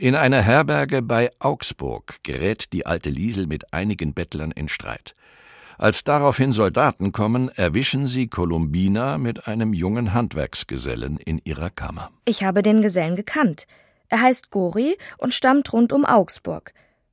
In 0.01 0.15
einer 0.15 0.41
Herberge 0.41 1.03
bei 1.03 1.31
Augsburg 1.41 2.21
gerät 2.23 2.73
die 2.73 2.87
alte 2.87 3.11
Liesel 3.11 3.47
mit 3.47 3.75
einigen 3.75 4.15
Bettlern 4.15 4.51
in 4.51 4.71
Streit. 4.71 5.13
Als 5.77 6.05
daraufhin 6.05 6.53
Soldaten 6.53 7.13
kommen, 7.13 7.51
erwischen 7.51 8.07
sie 8.07 8.27
Columbina 8.27 9.19
mit 9.19 9.47
einem 9.47 9.75
jungen 9.75 10.15
Handwerksgesellen 10.15 11.19
in 11.19 11.39
ihrer 11.45 11.69
Kammer. 11.69 12.11
Ich 12.25 12.43
habe 12.43 12.63
den 12.63 12.81
Gesellen 12.81 13.15
gekannt. 13.15 13.67
Er 14.09 14.23
heißt 14.23 14.49
Gori 14.49 14.97
und 15.19 15.35
stammt 15.35 15.71
rund 15.75 15.93
um 15.93 16.07
Augsburg. 16.07 16.73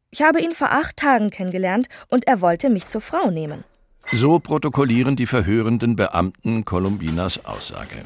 Ich 0.10 0.22
habe 0.22 0.39
ihn 0.39 0.53
vor 0.53 0.72
acht 0.72 0.96
Tagen 0.96 1.29
kennengelernt 1.29 1.89
und 2.10 2.25
er 2.25 2.39
wollte 2.39 2.70
mich 2.70 2.88
zur 2.88 3.01
Frau 3.01 3.32
nehmen. 3.32 3.65
So 4.13 4.39
protokollieren 4.39 5.17
die 5.17 5.27
verhörenden 5.27 5.98
Beamten 5.98 6.63
Columbinas 6.63 7.44
Aussage. 7.44 7.98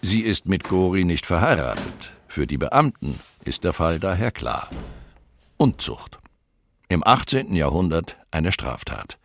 Sie 0.00 0.22
ist 0.22 0.48
mit 0.48 0.64
Gori 0.64 1.04
nicht 1.04 1.26
verheiratet. 1.26 2.12
Für 2.38 2.46
die 2.46 2.56
Beamten 2.56 3.18
ist 3.44 3.64
der 3.64 3.72
Fall 3.72 3.98
daher 3.98 4.30
klar. 4.30 4.70
Unzucht. 5.56 6.20
Im 6.88 7.02
18. 7.04 7.52
Jahrhundert 7.52 8.16
eine 8.30 8.52
Straftat. 8.52 9.18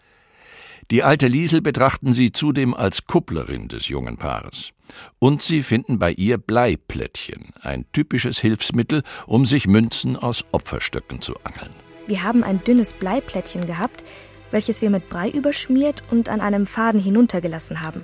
Die 0.90 1.04
alte 1.04 1.28
Liesel 1.28 1.62
betrachten 1.62 2.12
sie 2.12 2.32
zudem 2.32 2.74
als 2.74 3.06
Kupplerin 3.06 3.68
des 3.68 3.88
jungen 3.88 4.18
Paares. 4.18 4.72
Und 5.20 5.44
sie 5.44 5.62
finden 5.62 6.00
bei 6.00 6.12
ihr 6.14 6.40
Bleiplättchen, 6.40 7.52
ein 7.62 7.86
typisches 7.92 8.40
Hilfsmittel, 8.40 9.04
um 9.28 9.46
sich 9.46 9.68
Münzen 9.68 10.18
aus 10.18 10.44
Opferstöcken 10.52 11.22
zu 11.22 11.36
angeln. 11.44 11.76
Wir 12.08 12.24
haben 12.24 12.44
ein 12.44 12.64
dünnes 12.64 12.94
Bleiplättchen 12.94 13.68
gehabt, 13.68 14.04
welches 14.50 14.82
wir 14.82 14.90
mit 14.90 15.10
Brei 15.10 15.30
überschmiert 15.30 16.02
und 16.10 16.30
an 16.30 16.42
einem 16.42 16.66
Faden 16.66 17.00
hinuntergelassen 17.00 17.82
haben. 17.82 18.04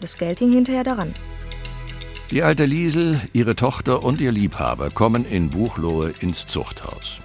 Das 0.00 0.18
Geld 0.18 0.40
hing 0.40 0.52
hinterher 0.52 0.84
daran. 0.84 1.14
Die 2.34 2.42
alte 2.42 2.64
Liesel, 2.64 3.20
ihre 3.32 3.54
Tochter 3.54 4.02
und 4.02 4.20
ihr 4.20 4.32
Liebhaber 4.32 4.90
kommen 4.90 5.24
in 5.24 5.50
Buchlohe 5.50 6.12
ins 6.18 6.46
Zuchthaus, 6.46 7.20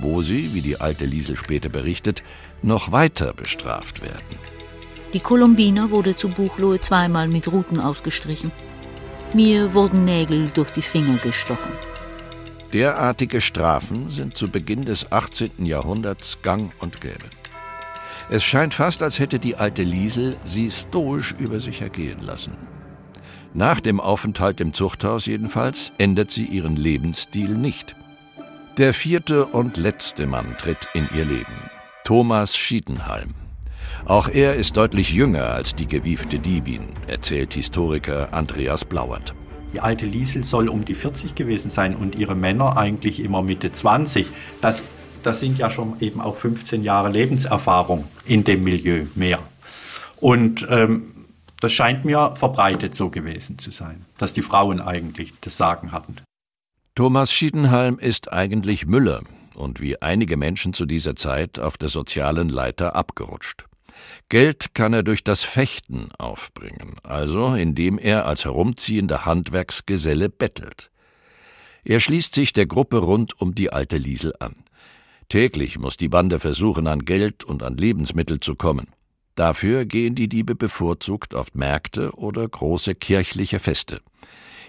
wo 0.00 0.22
sie, 0.22 0.54
wie 0.54 0.62
die 0.62 0.80
alte 0.80 1.04
Liesel 1.04 1.36
später 1.36 1.68
berichtet, 1.68 2.24
noch 2.62 2.90
weiter 2.90 3.34
bestraft 3.34 4.00
werden. 4.00 4.38
Die 5.12 5.20
Columbina 5.20 5.90
wurde 5.90 6.16
zu 6.16 6.30
Buchlohe 6.30 6.80
zweimal 6.80 7.28
mit 7.28 7.52
Ruten 7.52 7.78
ausgestrichen. 7.78 8.52
Mir 9.34 9.74
wurden 9.74 10.06
Nägel 10.06 10.50
durch 10.54 10.70
die 10.70 10.80
Finger 10.80 11.18
gestochen. 11.18 11.72
Derartige 12.72 13.42
Strafen 13.42 14.10
sind 14.10 14.34
zu 14.34 14.48
Beginn 14.48 14.86
des 14.86 15.12
18. 15.12 15.66
Jahrhunderts 15.66 16.38
gang 16.40 16.72
und 16.78 17.02
gäbe. 17.02 17.26
Es 18.30 18.42
scheint 18.42 18.72
fast, 18.72 19.02
als 19.02 19.18
hätte 19.18 19.38
die 19.38 19.56
alte 19.56 19.82
Liesel 19.82 20.38
sie 20.42 20.70
stoisch 20.70 21.34
über 21.38 21.60
sich 21.60 21.82
ergehen 21.82 22.22
lassen. 22.22 22.56
Nach 23.56 23.78
dem 23.78 24.00
Aufenthalt 24.00 24.60
im 24.60 24.72
Zuchthaus 24.72 25.26
jedenfalls 25.26 25.92
ändert 25.96 26.32
sie 26.32 26.44
ihren 26.44 26.74
Lebensstil 26.74 27.50
nicht. 27.50 27.94
Der 28.78 28.92
vierte 28.92 29.46
und 29.46 29.76
letzte 29.76 30.26
Mann 30.26 30.56
tritt 30.58 30.88
in 30.92 31.08
ihr 31.16 31.24
Leben. 31.24 31.70
Thomas 32.02 32.56
Schiedenhalm. 32.56 33.30
Auch 34.06 34.28
er 34.28 34.56
ist 34.56 34.76
deutlich 34.76 35.12
jünger 35.12 35.50
als 35.50 35.76
die 35.76 35.86
gewiefte 35.86 36.40
Diebin, 36.40 36.82
erzählt 37.06 37.54
Historiker 37.54 38.32
Andreas 38.32 38.84
Blauert. 38.84 39.34
Die 39.72 39.78
alte 39.78 40.04
Liesel 40.04 40.42
soll 40.42 40.68
um 40.68 40.84
die 40.84 40.96
40 40.96 41.36
gewesen 41.36 41.70
sein 41.70 41.94
und 41.94 42.16
ihre 42.16 42.34
Männer 42.34 42.76
eigentlich 42.76 43.20
immer 43.20 43.40
Mitte 43.42 43.70
20. 43.70 44.26
Das, 44.60 44.82
das 45.22 45.38
sind 45.38 45.58
ja 45.58 45.70
schon 45.70 45.94
eben 46.00 46.20
auch 46.20 46.34
15 46.34 46.82
Jahre 46.82 47.08
Lebenserfahrung 47.08 48.04
in 48.26 48.42
dem 48.42 48.64
Milieu 48.64 49.04
mehr. 49.14 49.38
Und 50.16 50.66
ähm, 50.68 51.13
das 51.60 51.72
scheint 51.72 52.04
mir 52.04 52.34
verbreitet 52.36 52.94
so 52.94 53.10
gewesen 53.10 53.58
zu 53.58 53.70
sein, 53.70 54.04
dass 54.18 54.32
die 54.32 54.42
Frauen 54.42 54.80
eigentlich 54.80 55.32
das 55.40 55.56
Sagen 55.56 55.92
hatten. 55.92 56.16
Thomas 56.94 57.32
Schiedenhalm 57.32 57.98
ist 57.98 58.32
eigentlich 58.32 58.86
Müller, 58.86 59.22
und 59.54 59.80
wie 59.80 60.00
einige 60.00 60.36
Menschen 60.36 60.72
zu 60.72 60.86
dieser 60.86 61.16
Zeit 61.16 61.58
auf 61.58 61.78
der 61.78 61.88
sozialen 61.88 62.48
Leiter 62.48 62.94
abgerutscht. 62.94 63.66
Geld 64.28 64.74
kann 64.74 64.92
er 64.92 65.02
durch 65.02 65.22
das 65.24 65.42
Fechten 65.42 66.08
aufbringen, 66.18 66.96
also 67.02 67.54
indem 67.54 67.98
er 67.98 68.26
als 68.26 68.44
herumziehender 68.44 69.24
Handwerksgeselle 69.24 70.28
bettelt. 70.28 70.90
Er 71.84 72.00
schließt 72.00 72.34
sich 72.34 72.52
der 72.52 72.66
Gruppe 72.66 72.98
rund 72.98 73.40
um 73.40 73.54
die 73.54 73.72
alte 73.72 73.98
Liesel 73.98 74.32
an. 74.40 74.54
Täglich 75.28 75.78
muss 75.78 75.96
die 75.96 76.08
Bande 76.08 76.40
versuchen, 76.40 76.86
an 76.86 77.04
Geld 77.04 77.44
und 77.44 77.62
an 77.62 77.76
Lebensmittel 77.76 78.40
zu 78.40 78.54
kommen. 78.56 78.88
Dafür 79.34 79.84
gehen 79.84 80.14
die 80.14 80.28
Diebe 80.28 80.54
bevorzugt 80.54 81.34
auf 81.34 81.54
Märkte 81.54 82.12
oder 82.12 82.46
große 82.46 82.94
kirchliche 82.94 83.58
Feste. 83.58 84.00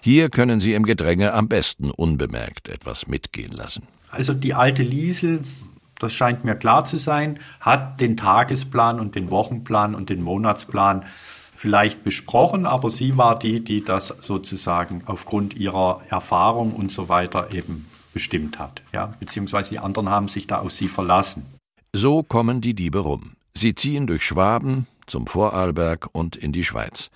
Hier 0.02 0.30
können 0.30 0.60
sie 0.60 0.74
im 0.74 0.86
Gedränge 0.86 1.34
am 1.34 1.48
besten 1.48 1.92
unbemerkt 1.92 2.70
etwas 2.70 3.08
mitgehen 3.08 3.52
lassen. 3.52 3.88
Also 4.10 4.34
die 4.34 4.54
alte 4.54 4.84
Liesel, 4.84 5.42
das 6.00 6.14
scheint 6.14 6.46
mir 6.46 6.56
klar 6.56 6.86
zu 6.86 6.98
sein, 6.98 7.40
hat 7.60 8.02
den 8.02 8.18
Tagesplan 8.18 9.00
und 9.00 9.16
den 9.16 9.30
Wochenplan 9.30 9.96
und 9.96 10.10
den 10.10 10.22
Monatsplan 10.22 11.06
vielleicht 11.52 12.04
besprochen, 12.04 12.66
aber 12.66 12.90
sie 12.90 13.18
war 13.18 13.40
die, 13.40 13.64
die 13.64 13.84
das 13.84 14.14
sozusagen 14.22 15.04
aufgrund 15.06 15.56
ihrer 15.56 16.02
Erfahrung 16.10 16.74
und 16.74 16.92
so 16.92 17.10
weiter 17.10 17.54
eben 17.54 17.88
bestimmt 18.14 18.60
hat. 18.60 18.82
Ja, 18.94 19.14
beziehungsweise 19.20 19.72
die 19.72 19.80
anderen 19.80 20.10
haben 20.10 20.28
sich 20.28 20.48
da 20.48 20.60
auf 20.60 20.72
sie 20.72 20.88
verlassen. 20.88 21.46
So 21.94 22.24
kommen 22.24 22.62
die 22.62 22.74
Diebe 22.74 23.00
rum. 23.00 23.32
Sie 23.58 23.74
ziehen 23.74 24.06
durch 24.06 24.24
Schwaben 24.24 24.88
zum 25.08 25.28
Vorarlberg 25.28 26.10
und 26.12 26.36
in 26.36 26.52
die 26.52 26.64
Schweiz. 26.64 27.10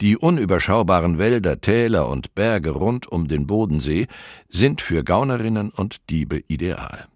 Die 0.00 0.16
unüberschaubaren 0.16 1.18
Wälder, 1.18 1.60
Täler 1.60 2.08
und 2.08 2.34
Berge 2.34 2.70
rund 2.70 3.06
um 3.06 3.28
den 3.28 3.46
Bodensee 3.46 4.06
sind 4.48 4.80
für 4.80 5.04
Gaunerinnen 5.04 5.70
und 5.70 6.08
Diebe 6.10 6.42
ideal. 6.48 7.06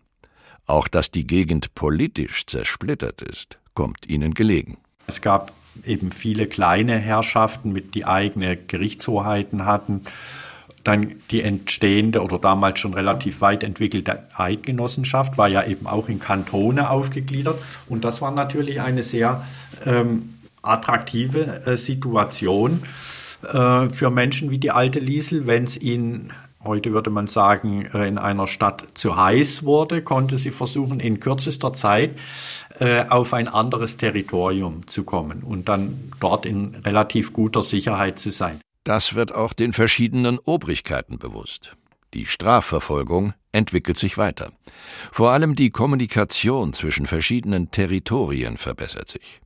Auch 0.67 0.87
dass 0.87 1.11
die 1.11 1.27
Gegend 1.27 1.75
politisch 1.75 2.47
zersplittert 2.47 3.23
ist, 3.23 3.59
kommt 3.75 4.09
ihnen 4.09 4.35
gelegen. 4.35 4.79
Es 5.07 5.21
gab 5.21 5.53
eben 5.85 6.13
viele 6.13 6.47
kleine 6.47 6.99
Herrschaften, 6.99 7.73
mit 7.73 7.95
die 7.95 8.05
eigene 8.05 8.57
Gerichtshoheiten 8.57 9.65
hatten. 9.65 10.03
Dann 10.89 11.17
die 11.31 11.43
entstehende 11.43 12.23
oder 12.23 12.39
damals 12.39 12.79
schon 12.79 12.95
relativ 12.95 13.43
weit 13.43 13.63
entwickelte 13.63 14.23
Eidgenossenschaft 14.35 15.37
war 15.37 15.47
ja 15.47 15.63
eben 15.67 15.87
auch 15.87 16.09
in 16.09 16.19
Kantone 16.19 16.89
aufgegliedert. 16.89 17.59
Und 17.91 18.07
das 18.07 18.23
war 18.23 18.31
natürlich 18.31 18.81
eine 18.81 19.03
sehr 19.03 19.45
ähm, 19.85 20.39
attraktive 20.63 21.67
äh, 21.67 21.77
Situation 21.77 22.85
äh, 23.43 23.91
für 23.91 24.09
Menschen 24.09 24.51
wie 24.51 24.57
die 24.57 24.71
alte 24.71 24.99
Liesel, 24.99 25.47
wenn 25.47 25.65
es 25.65 25.77
ihnen 25.77 26.33
heute 26.65 26.95
würde 26.95 27.11
man 27.11 27.27
sagen, 27.27 27.85
äh, 27.93 28.09
in 28.09 28.17
einer 28.17 28.47
Stadt 28.47 28.85
zu 28.95 29.15
heiß 29.15 29.65
wurde, 29.65 30.01
konnte 30.01 30.39
sie 30.39 30.51
versuchen, 30.51 31.01
in 31.01 31.21
kürzester 31.21 31.75
Zeit 31.75 32.13
äh, 32.79 33.05
auf 33.11 33.35
ein 33.35 33.47
anderes 33.47 33.99
Territorium 33.99 34.87
zu 34.87 35.05
kommen 35.05 35.43
und 35.43 35.69
dann 35.69 36.13
dort 36.19 36.47
in 36.47 36.77
relativ 36.77 37.35
guter 37.35 37.61
Sicherheit 37.61 38.19
zu 38.19 38.31
sein. 38.31 38.59
Das 38.89 39.15
wird 39.15 39.35
auch 39.35 39.53
den 39.53 39.75
verschiedenen 39.75 40.39
Obrigkeiten 40.39 41.19
bewusst. 41.19 41.77
Die 42.15 42.25
Strafverfolgung 42.25 43.35
entwickelt 43.53 43.99
sich 43.99 44.17
weiter. 44.17 44.51
Vor 45.13 45.31
allem 45.31 45.55
die 45.55 45.69
Kommunikation 45.69 46.73
zwischen 46.73 47.07
verschiedenen 47.07 47.71
Territorien 47.71 48.57
verbessert 48.57 49.11
sich. 49.11 49.43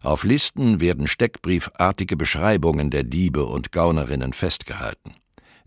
Auf 0.00 0.24
Listen 0.24 0.80
werden 0.80 1.06
steckbriefartige 1.06 2.16
Beschreibungen 2.16 2.88
der 2.88 3.02
Diebe 3.02 3.44
und 3.44 3.72
Gaunerinnen 3.72 4.32
festgehalten. 4.32 5.12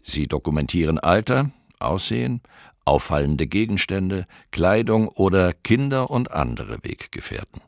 Sie 0.01 0.25
dokumentieren 0.25 0.97
Alter, 0.97 1.51
Aussehen, 1.77 2.41
auffallende 2.85 3.45
Gegenstände, 3.45 4.25
Kleidung 4.49 5.09
oder 5.09 5.53
Kinder 5.53 6.09
und 6.09 6.31
andere 6.31 6.79
Weggefährten. 6.81 7.61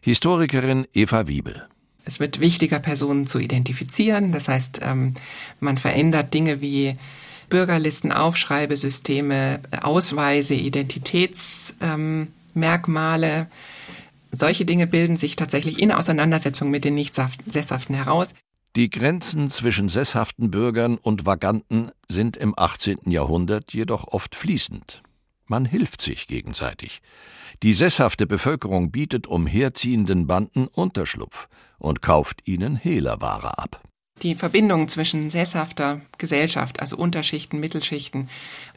Historikerin 0.00 0.86
Eva 0.92 1.26
Wiebel. 1.26 1.66
Es 2.10 2.18
wird 2.18 2.40
wichtiger, 2.40 2.80
Personen 2.80 3.28
zu 3.28 3.38
identifizieren. 3.38 4.32
Das 4.32 4.48
heißt, 4.48 4.80
ähm, 4.82 5.14
man 5.60 5.78
verändert 5.78 6.34
Dinge 6.34 6.60
wie 6.60 6.96
Bürgerlisten, 7.48 8.10
Aufschreibesysteme, 8.10 9.60
Ausweise, 9.80 10.54
Identitätsmerkmale. 10.54 13.46
Solche 14.32 14.64
Dinge 14.64 14.88
bilden 14.88 15.16
sich 15.16 15.36
tatsächlich 15.36 15.78
in 15.78 15.92
Auseinandersetzung 15.92 16.72
mit 16.72 16.84
den 16.84 16.96
Nicht-Sesshaften 16.96 17.94
heraus. 17.94 18.34
Die 18.74 18.90
Grenzen 18.90 19.52
zwischen 19.52 19.88
sesshaften 19.88 20.50
Bürgern 20.50 20.96
und 20.96 21.26
Vaganten 21.26 21.92
sind 22.08 22.36
im 22.36 22.54
18. 22.56 22.98
Jahrhundert 23.06 23.72
jedoch 23.72 24.08
oft 24.08 24.34
fließend. 24.34 25.00
Man 25.50 25.64
hilft 25.64 26.00
sich 26.00 26.28
gegenseitig. 26.28 27.02
Die 27.64 27.74
sesshafte 27.74 28.28
Bevölkerung 28.28 28.92
bietet 28.92 29.26
umherziehenden 29.26 30.28
Banden 30.28 30.68
Unterschlupf 30.68 31.48
und 31.78 32.00
kauft 32.02 32.46
ihnen 32.46 32.76
Hehlerware 32.76 33.58
ab. 33.58 33.82
Die 34.22 34.36
Verbindung 34.36 34.86
zwischen 34.88 35.28
sesshafter 35.28 36.02
Gesellschaft, 36.18 36.78
also 36.78 36.96
Unterschichten, 36.96 37.58
Mittelschichten 37.58 38.28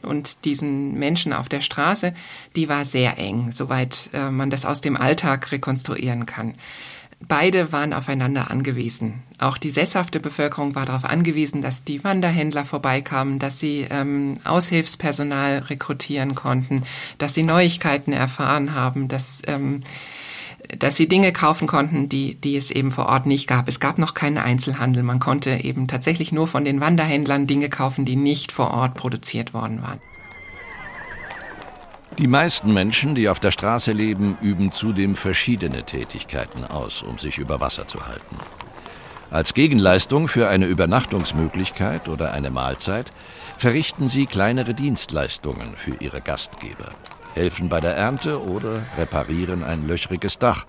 und 0.02 0.44
diesen 0.44 0.98
Menschen 0.98 1.32
auf 1.32 1.48
der 1.48 1.60
Straße, 1.60 2.12
die 2.56 2.68
war 2.68 2.84
sehr 2.84 3.18
eng, 3.18 3.52
soweit 3.52 4.10
äh, 4.12 4.30
man 4.30 4.50
das 4.50 4.64
aus 4.64 4.80
dem 4.80 4.96
Alltag 4.96 5.52
rekonstruieren 5.52 6.26
kann. 6.26 6.56
Beide 7.28 7.72
waren 7.72 7.92
aufeinander 7.92 8.50
angewiesen. 8.50 9.22
Auch 9.38 9.58
die 9.58 9.70
sesshafte 9.70 10.20
Bevölkerung 10.20 10.74
war 10.74 10.86
darauf 10.86 11.04
angewiesen, 11.04 11.62
dass 11.62 11.84
die 11.84 12.04
Wanderhändler 12.04 12.64
vorbeikamen, 12.64 13.38
dass 13.38 13.58
sie 13.58 13.86
ähm, 13.90 14.38
Aushilfspersonal 14.44 15.58
rekrutieren 15.58 16.34
konnten, 16.34 16.82
dass 17.18 17.34
sie 17.34 17.42
Neuigkeiten 17.42 18.12
erfahren 18.12 18.74
haben, 18.74 19.08
dass 19.08 19.42
ähm, 19.46 19.82
dass 20.78 20.96
sie 20.96 21.08
Dinge 21.08 21.32
kaufen 21.32 21.66
konnten, 21.66 22.08
die, 22.08 22.36
die 22.36 22.56
es 22.56 22.70
eben 22.70 22.90
vor 22.90 23.06
Ort 23.06 23.26
nicht 23.26 23.46
gab. 23.46 23.68
Es 23.68 23.80
gab 23.80 23.98
noch 23.98 24.14
keinen 24.14 24.38
Einzelhandel. 24.38 25.02
Man 25.02 25.20
konnte 25.20 25.62
eben 25.62 25.88
tatsächlich 25.88 26.32
nur 26.32 26.46
von 26.46 26.64
den 26.64 26.80
Wanderhändlern 26.80 27.46
Dinge 27.46 27.68
kaufen, 27.68 28.04
die 28.04 28.16
nicht 28.16 28.50
vor 28.50 28.70
Ort 28.70 28.94
produziert 28.94 29.52
worden 29.52 29.82
waren. 29.82 30.00
Die 32.18 32.28
meisten 32.28 32.72
Menschen, 32.72 33.16
die 33.16 33.28
auf 33.28 33.40
der 33.40 33.50
Straße 33.50 33.90
leben, 33.90 34.38
üben 34.40 34.70
zudem 34.70 35.16
verschiedene 35.16 35.82
Tätigkeiten 35.82 36.64
aus, 36.64 37.02
um 37.02 37.18
sich 37.18 37.38
über 37.38 37.58
Wasser 37.60 37.88
zu 37.88 38.06
halten. 38.06 38.36
Als 39.32 39.52
Gegenleistung 39.52 40.28
für 40.28 40.48
eine 40.48 40.66
Übernachtungsmöglichkeit 40.66 42.08
oder 42.08 42.32
eine 42.32 42.50
Mahlzeit 42.50 43.10
verrichten 43.58 44.08
sie 44.08 44.26
kleinere 44.26 44.74
Dienstleistungen 44.74 45.74
für 45.76 45.96
ihre 45.96 46.20
Gastgeber, 46.20 46.92
helfen 47.34 47.68
bei 47.68 47.80
der 47.80 47.96
Ernte 47.96 48.40
oder 48.40 48.84
reparieren 48.96 49.64
ein 49.64 49.88
löchriges 49.88 50.38
Dach. 50.38 50.66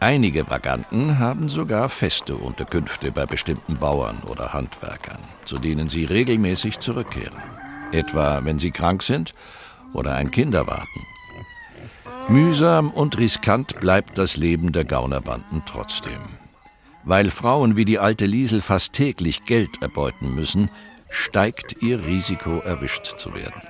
Einige 0.00 0.50
Vaganten 0.50 1.20
haben 1.20 1.48
sogar 1.48 1.88
feste 1.88 2.34
Unterkünfte 2.34 3.12
bei 3.12 3.24
bestimmten 3.24 3.76
Bauern 3.76 4.18
oder 4.26 4.52
Handwerkern, 4.52 5.20
zu 5.44 5.58
denen 5.58 5.88
sie 5.88 6.06
regelmäßig 6.06 6.80
zurückkehren, 6.80 7.40
etwa 7.92 8.44
wenn 8.44 8.58
sie 8.58 8.72
krank 8.72 9.04
sind 9.04 9.32
oder 9.94 10.14
ein 10.14 10.30
Kind 10.30 10.54
erwarten. 10.54 11.06
Mühsam 12.28 12.90
und 12.90 13.18
riskant 13.18 13.80
bleibt 13.80 14.16
das 14.18 14.36
Leben 14.36 14.72
der 14.72 14.84
Gaunerbanden 14.84 15.62
trotzdem. 15.66 16.20
Weil 17.04 17.30
Frauen 17.30 17.76
wie 17.76 17.84
die 17.84 17.98
alte 17.98 18.24
Liesel 18.24 18.62
fast 18.62 18.94
täglich 18.94 19.44
Geld 19.44 19.82
erbeuten 19.82 20.34
müssen, 20.34 20.70
steigt 21.10 21.82
ihr 21.82 22.06
Risiko, 22.06 22.60
erwischt 22.60 23.18
zu 23.18 23.34
werden. 23.34 23.60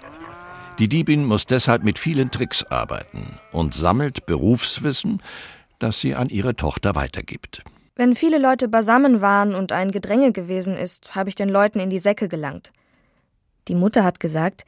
Die 0.79 0.89
Diebin 0.89 1.25
muss 1.25 1.47
deshalb 1.47 1.85
mit 1.85 1.99
vielen 1.99 2.31
Tricks 2.31 2.65
arbeiten 2.65 3.39
und 3.53 3.75
sammelt 3.75 4.27
Berufswissen, 4.27 5.23
das 5.79 6.01
sie 6.01 6.15
an 6.15 6.29
ihre 6.29 6.57
Tochter 6.57 6.95
weitergibt. 6.95 7.63
Wenn 7.97 8.17
viele 8.17 8.39
Leute 8.39 8.69
beisammen 8.69 9.21
waren 9.21 9.55
und 9.55 9.71
ein 9.71 9.93
Gedränge 9.93 10.33
gewesen 10.33 10.77
ist, 10.77 11.15
habe 11.15 11.29
ich 11.29 11.37
den 11.37 11.49
Leuten 11.49 11.79
in 11.79 11.91
die 11.91 12.01
Säcke 12.01 12.29
gelangt. 12.29 12.73
Die 13.69 13.77
Mutter 13.77 14.03
hat 14.03 14.19
gesagt, 14.19 14.65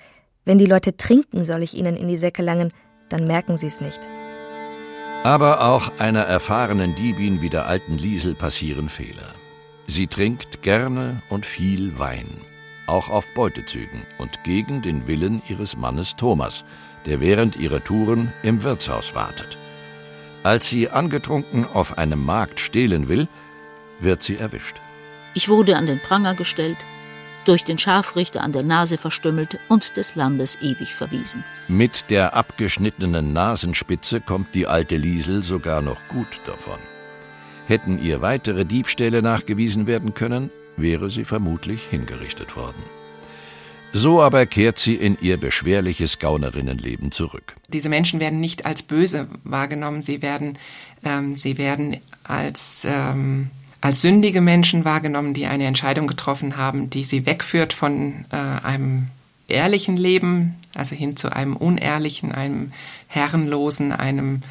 wenn 0.47 0.59
die 0.59 0.67
Leute 0.67 0.97
trinken, 0.97 1.45
soll 1.45 1.63
ich 1.63 1.75
ihnen 1.75 1.97
in 1.97 2.09
die 2.09 2.17
Säcke 2.17 2.41
langen, 2.41 2.73
dann 3.11 3.27
merken 3.27 3.59
sie 3.59 3.67
es 3.67 3.83
nicht. 3.83 4.01
Aber 5.25 5.61
auch 5.63 5.99
einer 5.99 6.23
erfahrenen 6.23 6.95
Diebin 6.95 7.43
wie 7.43 7.51
der 7.51 7.67
alten 7.67 7.99
Liesel 7.99 8.35
passieren 8.35 8.89
Fehler. 8.89 9.35
Sie 9.89 10.07
trinkt 10.07 10.63
gerne 10.63 11.21
und 11.29 11.45
viel 11.45 11.99
Wein, 11.99 12.29
auch 12.87 13.11
auf 13.11 13.27
Beutezügen 13.35 14.03
und 14.19 14.45
gegen 14.45 14.83
den 14.83 15.07
Willen 15.09 15.43
ihres 15.49 15.77
Mannes 15.77 16.15
Thomas, 16.17 16.65
der 17.07 17.21
während 17.21 17.57
ihrer 17.57 17.83
Touren 17.83 18.33
im 18.43 18.63
Wirtshaus 18.63 19.15
wartet. 19.15 19.59
Als 20.45 20.71
sie 20.71 20.89
angetrunken 20.89 21.67
auf 21.67 21.99
einem 21.99 22.25
Markt 22.25 22.61
stehlen 22.61 23.09
will, 23.09 23.27
wird 23.99 24.23
sie 24.23 24.37
erwischt. 24.37 24.77
Ich 25.35 25.49
wurde 25.49 25.77
an 25.77 25.87
den 25.87 25.99
Pranger 25.99 26.35
gestellt, 26.35 26.79
durch 27.47 27.65
den 27.65 27.79
Scharfrichter 27.79 28.43
an 28.43 28.53
der 28.53 28.63
Nase 28.63 28.99
verstümmelt 28.99 29.59
und 29.69 29.97
des 29.97 30.15
Landes 30.15 30.59
ewig 30.63 30.95
verwiesen. 30.95 31.45
Mit 31.69 32.11
der 32.11 32.35
abgeschnittenen 32.35 33.33
Nasenspitze 33.33 34.21
kommt 34.21 34.55
die 34.55 34.67
alte 34.67 34.97
Liesel 34.97 35.43
sogar 35.43 35.83
noch 35.83 36.01
gut 36.09 36.41
davon. 36.45 36.79
Hätten 37.67 38.03
ihr 38.03 38.23
weitere 38.23 38.65
Diebstähle 38.65 39.23
nachgewiesen 39.23 39.87
werden 39.87 40.15
können, 40.15 40.51
wäre 40.77 41.11
sie 41.11 41.25
vermutlich 41.25 41.83
hingerichtet 41.91 42.57
worden. 42.57 42.83
So 43.93 44.21
aber 44.21 44.45
kehrt 44.47 44.79
sie 44.79 44.95
in 44.95 45.17
ihr 45.21 45.39
beschwerliches 45.39 46.19
Gaunerinnenleben 46.19 47.13
zurück. 47.13 47.55
Diese 47.69 47.89
Menschen 47.89 48.21
werden 48.21 48.41
nicht 48.41 48.67
als 48.67 48.83
böse 48.83 49.29
wahrgenommen, 49.43 50.03
sie 50.03 50.21
werden, 50.23 50.59
ähm, 51.03 51.39
sie 51.39 51.57
werden 51.57 51.97
als 52.23 52.83
ähm, 52.85 53.51
als 53.87 54.03
sündige 54.03 54.41
Menschen 54.41 54.85
wahrgenommen, 54.85 55.33
die 55.33 55.47
eine 55.47 55.65
Entscheidung 55.65 56.09
getroffen 56.09 56.57
haben, 56.57 56.91
die 56.91 57.05
sie 57.05 57.25
wegführt 57.25 57.73
von 57.73 58.25
äh, 58.33 58.37
einem 58.37 59.07
ehrlichen 59.47 59.97
Leben, 59.97 60.57
also 60.75 60.97
hin 60.97 61.17
zu 61.17 61.31
einem 61.31 61.55
unehrlichen, 61.55 62.33
einem 62.33 62.73
herrenlosen, 63.07 63.93
einem 63.93 64.43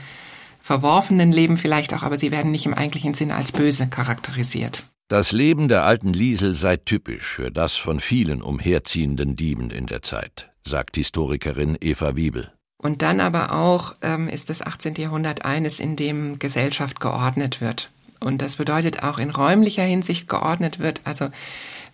verworfenen 0.61 1.33
Leben 1.33 1.57
vielleicht 1.57 1.93
auch, 1.93 2.01
aber 2.01 2.17
sie 2.17 2.31
werden 2.31 2.51
nicht 2.51 2.65
im 2.65 2.73
eigentlichen 2.73 3.13
Sinne 3.13 3.35
als 3.35 3.51
böse 3.51 3.87
charakterisiert. 3.87 4.83
Das 5.09 5.33
Leben 5.33 5.67
der 5.67 5.83
alten 5.83 6.13
Liesel 6.13 6.55
sei 6.55 6.77
typisch 6.77 7.25
für 7.25 7.51
das 7.51 7.75
von 7.75 7.99
vielen 7.99 8.41
umherziehenden 8.41 9.35
Dieben 9.35 9.69
in 9.69 9.85
der 9.85 10.01
Zeit, 10.01 10.49
sagt 10.65 10.95
Historikerin 10.95 11.77
Eva 11.81 12.15
Wiebel. 12.15 12.53
Und 12.77 13.01
dann 13.01 13.19
aber 13.19 13.51
auch 13.51 13.95
ähm, 14.01 14.29
ist 14.29 14.49
das 14.49 14.61
18. 14.61 14.95
Jahrhundert 14.95 15.43
eines, 15.43 15.81
in 15.81 15.97
dem 15.97 16.39
Gesellschaft 16.39 17.01
geordnet 17.01 17.59
wird. 17.59 17.89
Und 18.25 18.41
das 18.41 18.55
bedeutet 18.55 19.03
auch 19.03 19.19
in 19.19 19.29
räumlicher 19.29 19.83
Hinsicht 19.83 20.27
geordnet 20.27 20.79
wird. 20.79 21.01
Also 21.03 21.29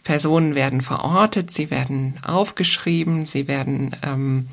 Personen 0.03 0.55
werden 0.55 0.81
verortet, 0.81 1.51
sie 1.51 1.69
werden 1.69 2.15
aufgeschrieben, 2.25 3.25
sie 3.25 3.49
werden, 3.49 3.95
ähm, 4.01 4.47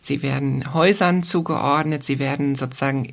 sie 0.00 0.22
werden 0.22 0.72
Häusern 0.72 1.22
zugeordnet, 1.22 2.02
sie 2.02 2.18
werden 2.18 2.54
sozusagen, 2.54 3.12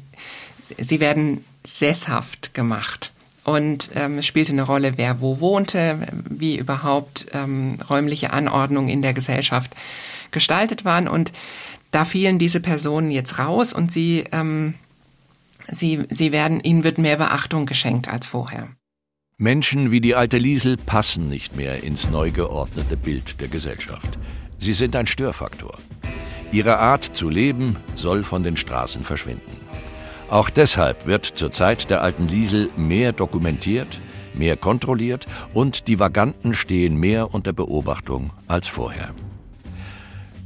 sie 0.78 1.00
werden 1.02 1.44
sesshaft 1.66 2.54
gemacht. 2.54 3.12
Und 3.44 3.90
ähm, 3.94 4.20
es 4.20 4.26
spielte 4.26 4.54
eine 4.54 4.64
Rolle, 4.64 4.94
wer 4.96 5.20
wo 5.20 5.42
wohnte, 5.42 6.08
wie 6.30 6.58
überhaupt 6.58 7.28
ähm, 7.34 7.76
räumliche 7.90 8.32
Anordnungen 8.32 8.90
in 8.90 9.02
der 9.02 9.14
Gesellschaft 9.14 9.76
gestaltet 10.32 10.86
waren. 10.86 11.10
Und 11.10 11.34
da 11.92 12.06
fielen 12.06 12.40
diese 12.40 12.62
Personen 12.62 13.12
jetzt 13.12 13.40
raus 13.40 13.74
und 13.74 13.92
sie 13.92 14.24
ähm, 14.32 14.74
Sie, 15.70 16.04
sie 16.10 16.32
werden, 16.32 16.60
ihnen 16.62 16.84
wird 16.84 16.98
mehr 16.98 17.18
Beachtung 17.18 17.66
geschenkt 17.66 18.08
als 18.08 18.28
vorher. 18.28 18.70
Menschen 19.38 19.92
wie 19.92 20.00
die 20.00 20.16
alte 20.16 20.38
Liesel 20.38 20.78
passen 20.78 21.28
nicht 21.28 21.58
mehr 21.58 21.84
ins 21.84 22.10
neu 22.10 22.32
geordnete 22.32 22.96
Bild 22.96 23.42
der 23.42 23.50
Gesellschaft. 23.50 24.18
Sie 24.60 24.74
sind 24.74 24.96
ein 24.96 25.08
Störfaktor. 25.08 25.78
Ihre 26.52 26.80
Art 26.80 27.04
zu 27.04 27.30
leben 27.30 27.76
soll 27.96 28.24
von 28.24 28.44
den 28.44 28.56
Straßen 28.56 29.04
verschwinden. 29.04 29.60
Auch 30.30 30.50
deshalb 30.50 31.06
wird 31.06 31.26
zur 31.26 31.52
Zeit 31.52 31.90
der 31.90 32.02
alten 32.02 32.28
Liesel 32.28 32.70
mehr 32.78 33.12
dokumentiert, 33.12 34.00
mehr 34.34 34.56
kontrolliert 34.58 35.26
und 35.54 35.88
die 35.88 36.00
Vaganten 36.00 36.54
stehen 36.54 36.98
mehr 36.98 37.34
unter 37.34 37.54
Beobachtung 37.54 38.32
als 38.48 38.68
vorher. 38.68 39.14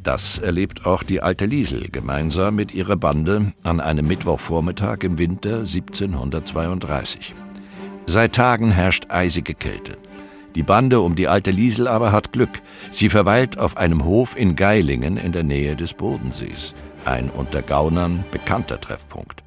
Das 0.04 0.38
erlebt 0.38 0.86
auch 0.86 1.04
die 1.04 1.22
alte 1.22 1.46
Liesel 1.46 1.90
gemeinsam 1.90 2.56
mit 2.56 2.74
ihrer 2.74 2.96
Bande 2.96 3.52
an 3.64 3.82
einem 3.82 4.08
Mittwochvormittag 4.08 5.00
im 5.04 5.18
Winter 5.18 5.60
1732. 5.60 7.36
Seit 8.06 8.34
Tagen 8.34 8.72
herrscht 8.72 9.08
eisige 9.10 9.54
Kälte. 9.54 9.98
Die 10.56 10.64
Bande 10.64 11.02
um 11.02 11.16
die 11.16 11.28
alte 11.28 11.52
Liesel 11.52 11.88
aber 11.88 12.12
hat 12.12 12.32
Glück. 12.32 12.62
Sie 12.92 13.10
verweilt 13.10 13.60
auf 13.60 13.78
einem 13.78 14.06
Hof 14.06 14.36
in 14.38 14.56
Geilingen 14.56 15.18
in 15.18 15.32
der 15.32 15.44
Nähe 15.44 15.76
des 15.76 15.94
Bodensees. 15.94 16.74
Ein 17.06 17.30
unter 17.30 17.62
Gaunern 17.62 18.24
bekannter 18.32 18.80
Treffpunkt. 18.80 19.44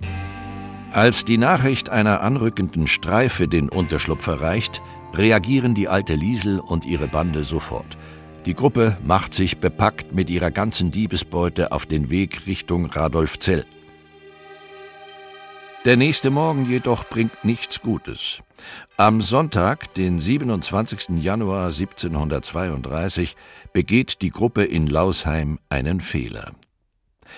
Als 0.93 1.25
die 1.25 1.39
Nachricht 1.39 1.89
einer 1.89 2.21
anrückenden 2.21 2.87
Streife 2.87 3.49
den 3.49 3.71
Unterschlupf 3.71 4.27
erreicht, 4.27 4.83
reagieren 5.15 5.75
die 5.75 5.89
alte 5.89 6.15
Liesel 6.15 6.61
und 6.61 6.85
ihre 6.85 7.09
Bande 7.09 7.43
sofort. 7.45 7.97
Die 8.45 8.55
Gruppe 8.55 8.97
macht 9.05 9.35
sich 9.35 9.59
bepackt 9.59 10.15
mit 10.15 10.29
ihrer 10.29 10.51
ganzen 10.51 10.91
Diebesbeute 10.91 11.71
auf 11.71 11.87
den 11.87 12.11
Weg 12.11 12.49
Richtung 12.49 12.87
Radolfzell. 12.87 13.65
Der 15.85 15.97
nächste 15.97 16.31
Morgen 16.31 16.69
jedoch 16.69 17.09
bringt 17.09 17.45
nichts 17.45 17.81
Gutes. 17.83 18.41
Am 18.97 19.21
Sonntag, 19.21 19.95
den 19.95 20.19
27. 20.19 21.23
Januar 21.23 21.67
1732, 21.67 23.37
begeht 23.73 24.23
die 24.23 24.31
Gruppe 24.31 24.65
in 24.65 24.89
Lausheim 24.89 25.61
einen 25.69 26.01
Fehler. 26.01 26.53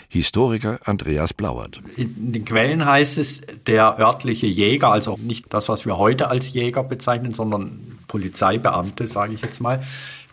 Historiker 0.09 0.79
Andreas 0.85 1.35
Blauert. 1.35 1.81
In 1.97 2.33
den 2.33 2.45
Quellen 2.45 2.85
heißt 2.85 3.19
es, 3.19 3.43
der 3.67 3.99
örtliche 3.99 4.47
Jäger, 4.47 4.89
also 4.89 5.19
nicht 5.23 5.53
das, 5.53 5.69
was 5.69 5.85
wir 5.85 5.99
heute 5.99 6.29
als 6.29 6.53
Jäger 6.53 6.83
bezeichnen, 6.83 7.33
sondern 7.33 7.99
Polizeibeamte, 8.09 9.07
sage 9.07 9.35
ich 9.35 9.43
jetzt 9.43 9.61
mal, 9.61 9.83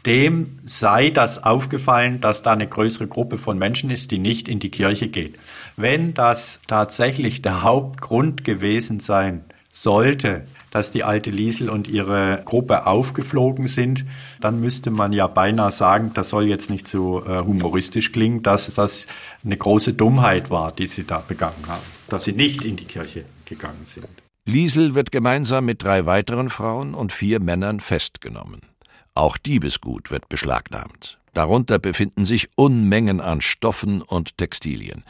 dem 0.06 0.58
sei 0.66 1.10
das 1.12 1.44
aufgefallen, 1.44 2.22
dass 2.22 2.42
da 2.42 2.54
eine 2.54 2.68
größere 2.68 3.08
Gruppe 3.08 3.38
von 3.38 3.58
Menschen 3.58 3.92
ist, 3.92 4.12
die 4.12 4.18
nicht 4.18 4.48
in 4.48 4.60
die 4.60 4.72
Kirche 4.72 5.08
geht. 5.08 5.38
Wenn 5.78 6.14
das 6.14 6.60
tatsächlich 6.68 7.42
der 7.42 7.62
Hauptgrund 7.62 8.44
gewesen 8.44 9.00
sein 9.00 9.44
sollte, 9.72 10.44
dass 10.72 10.92
die 10.92 11.04
alte 11.04 11.30
Liesel 11.30 11.70
und 11.70 11.88
ihre 11.88 12.42
Gruppe 12.46 12.88
aufgeflogen 12.88 13.68
sind, 13.68 14.06
dann 14.40 14.60
müsste 14.60 14.90
man 14.90 15.14
ja 15.14 15.28
beinahe 15.28 15.72
sagen, 15.72 16.12
das 16.14 16.30
soll 16.30 16.48
jetzt 16.48 16.70
nicht 16.70 16.88
so 16.88 17.24
äh, 17.26 17.40
humoristisch 17.40 18.12
klingen, 18.12 18.42
dass 18.42 18.74
das 18.74 19.06
eine 19.44 19.58
große 19.58 19.94
Dummheit 19.94 20.50
war, 20.50 20.72
die 20.72 20.88
sie 20.88 21.04
da 21.04 21.24
begangen 21.26 21.68
haben, 21.68 21.84
dass 22.08 22.24
sie 22.24 22.34
nicht 22.34 22.64
in 22.64 22.78
die 22.78 22.86
Kirche 22.86 23.26
gegangen 23.46 23.86
sind. 23.86 24.08
Liesel 24.46 24.96
wird 24.96 25.12
gemeinsam 25.12 25.66
mit 25.66 25.84
drei 25.84 26.06
weiteren 26.06 26.50
Frauen 26.50 26.96
und 26.96 27.12
vier 27.12 27.40
Männern 27.40 27.80
festgenommen. 27.80 28.71
Auch 29.14 29.38
Diebesgut 29.38 30.10
wird 30.10 30.30
beschlagnahmt. 30.30 31.20
Darunter 31.34 31.80
befinden 31.80 32.26
sich 32.26 32.50
Unmengen 32.56 33.20
an 33.20 33.42
Stoffen 33.42 34.02
und 34.02 34.38
Textilien, 34.38 35.04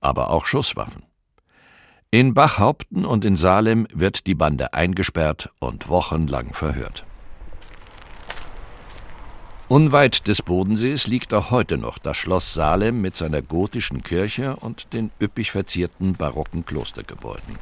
aber 0.00 0.30
auch 0.30 0.46
Schusswaffen. 0.46 1.04
In 2.12 2.34
Bachhaupten 2.34 3.04
und 3.04 3.24
in 3.24 3.36
Salem 3.36 3.86
wird 3.92 4.26
die 4.26 4.34
Bande 4.34 4.74
eingesperrt 4.74 5.50
und 5.60 5.88
wochenlang 5.88 6.52
verhört. 6.54 7.04
Unweit 9.68 10.26
des 10.26 10.42
Bodensees 10.42 11.06
liegt 11.06 11.32
auch 11.32 11.52
heute 11.52 11.78
noch 11.78 11.98
das 11.98 12.16
Schloss 12.16 12.54
Salem 12.54 13.00
mit 13.00 13.14
seiner 13.14 13.42
gotischen 13.42 14.02
Kirche 14.02 14.56
und 14.56 14.92
den 14.92 15.12
üppig 15.22 15.52
verzierten 15.52 16.14
barocken 16.14 16.66
Klostergebäuden. 16.66 17.56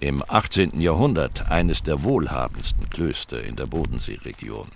Im 0.00 0.22
18. 0.26 0.80
Jahrhundert 0.80 1.50
eines 1.50 1.82
der 1.82 2.02
wohlhabendsten 2.02 2.88
Klöster 2.88 3.42
in 3.42 3.56
der 3.56 3.66
Bodenseeregion. 3.66 4.68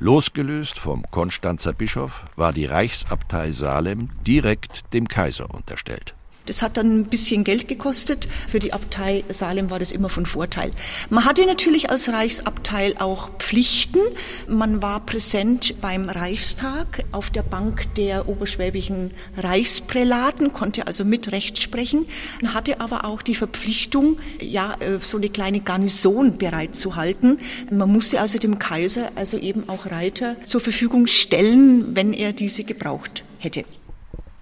Losgelöst 0.00 0.78
vom 0.78 1.02
Konstanzer 1.10 1.72
Bischof 1.72 2.26
war 2.36 2.52
die 2.52 2.66
Reichsabtei 2.66 3.50
Salem 3.50 4.10
direkt 4.24 4.92
dem 4.92 5.08
Kaiser 5.08 5.52
unterstellt. 5.52 6.14
Das 6.48 6.62
hat 6.62 6.76
dann 6.76 7.00
ein 7.00 7.04
bisschen 7.04 7.44
Geld 7.44 7.68
gekostet. 7.68 8.28
Für 8.48 8.58
die 8.58 8.72
Abtei 8.72 9.24
Salem 9.28 9.70
war 9.70 9.78
das 9.78 9.92
immer 9.92 10.08
von 10.08 10.26
Vorteil. 10.26 10.72
Man 11.10 11.24
hatte 11.24 11.44
natürlich 11.46 11.90
als 11.90 12.08
Reichsabtei 12.08 12.94
auch 12.98 13.30
Pflichten. 13.38 14.00
Man 14.48 14.82
war 14.82 15.00
präsent 15.00 15.80
beim 15.80 16.08
Reichstag 16.08 17.04
auf 17.12 17.30
der 17.30 17.42
Bank 17.42 17.94
der 17.94 18.28
oberschwäbischen 18.28 19.12
Reichsprälaten, 19.36 20.52
konnte 20.52 20.86
also 20.86 21.04
mit 21.04 21.32
Recht 21.32 21.60
sprechen, 21.60 22.06
hatte 22.46 22.80
aber 22.80 23.04
auch 23.04 23.22
die 23.22 23.34
Verpflichtung, 23.34 24.18
ja, 24.40 24.76
äh, 24.80 24.98
so 25.02 25.18
eine 25.18 25.28
kleine 25.28 25.60
Garnison 25.60 26.38
bereitzuhalten. 26.38 27.38
Man 27.70 27.92
musste 27.92 28.20
also 28.20 28.38
dem 28.38 28.58
Kaiser 28.58 29.12
also 29.14 29.36
eben 29.36 29.68
auch 29.68 29.86
Reiter 29.86 30.36
zur 30.44 30.60
Verfügung 30.60 31.06
stellen, 31.06 31.94
wenn 31.94 32.12
er 32.12 32.32
diese 32.32 32.64
gebraucht 32.64 33.24
hätte. 33.38 33.64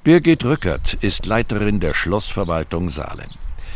Birgit 0.06 0.44
Rückert 0.44 0.94
ist 1.00 1.26
Leiterin 1.26 1.80
der 1.80 1.92
Schlossverwaltung 1.92 2.90
Salem. 2.90 3.28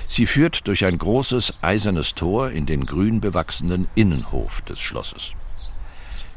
Sie 0.06 0.26
führt 0.26 0.68
durch 0.68 0.84
ein 0.84 0.96
großes 0.96 1.54
eisernes 1.60 2.14
Tor 2.14 2.52
in 2.52 2.66
den 2.66 2.86
grün 2.86 3.20
bewachsenen 3.20 3.88
Innenhof 3.96 4.62
des 4.62 4.78
Schlosses. 4.78 5.32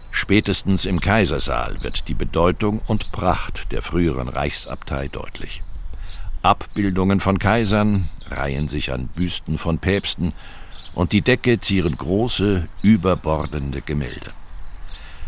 Spätestens 0.10 0.88
im 0.88 1.00
Kaisersaal 1.00 1.84
wird 1.84 2.08
die 2.08 2.16
Bedeutung 2.16 2.82
und 2.88 3.12
Pracht 3.12 3.72
der 3.72 3.84
früheren 3.84 4.30
Reichsabtei 4.30 5.10
deutlich. 5.10 5.62
Abbildungen 6.42 7.20
von 7.20 7.38
Kaisern 7.38 8.10
reihen 8.32 8.68
sich 8.68 8.92
an 8.92 9.10
Büsten 9.10 9.60
von 9.60 9.78
Päpsten 9.78 10.34
und 10.96 11.12
die 11.12 11.22
Decke 11.22 11.60
zieren 11.60 11.96
große, 11.96 12.68
überbordende 12.82 13.82
Gemälde. 13.82 14.32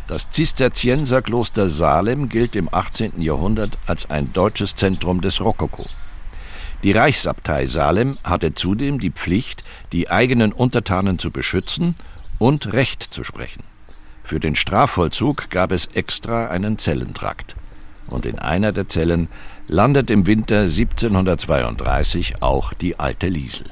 Das 0.08 0.30
Zisterzienserkloster 0.30 1.68
Salem 1.68 2.30
gilt 2.30 2.56
im 2.56 2.72
18. 2.72 3.22
Jahrhundert 3.22 3.80
als 3.88 4.08
ein 4.08 4.32
deutsches 4.34 4.76
Zentrum 4.76 5.22
des 5.22 5.41
Rokoko. 5.41 5.86
Die 6.84 6.91
Reichsabtei 6.91 7.65
Salem 7.65 8.20
hatte 8.24 8.54
zudem 8.54 9.00
die 9.00 9.10
Pflicht, 9.10 9.63
die 9.91 10.12
eigenen 10.12 10.54
Untertanen 10.54 11.18
zu 11.18 11.32
beschützen 11.32 11.96
und 12.38 12.74
Recht 12.74 13.02
zu 13.02 13.24
sprechen. 13.24 13.63
Für 14.24 14.39
den 14.39 14.56
Strafvollzug 14.56 15.50
gab 15.50 15.72
es 15.72 15.88
extra 15.88 16.50
einen 16.50 16.78
Zellentrakt. 16.78 17.56
Und 18.06 18.28
in 18.28 18.38
einer 18.38 18.72
der 18.72 18.88
Zellen 18.88 19.28
landet 19.68 20.12
im 20.12 20.28
Winter 20.28 20.62
1732 20.62 22.44
auch 22.44 22.74
die 22.74 23.00
alte 23.00 23.28
Liesel. 23.28 23.65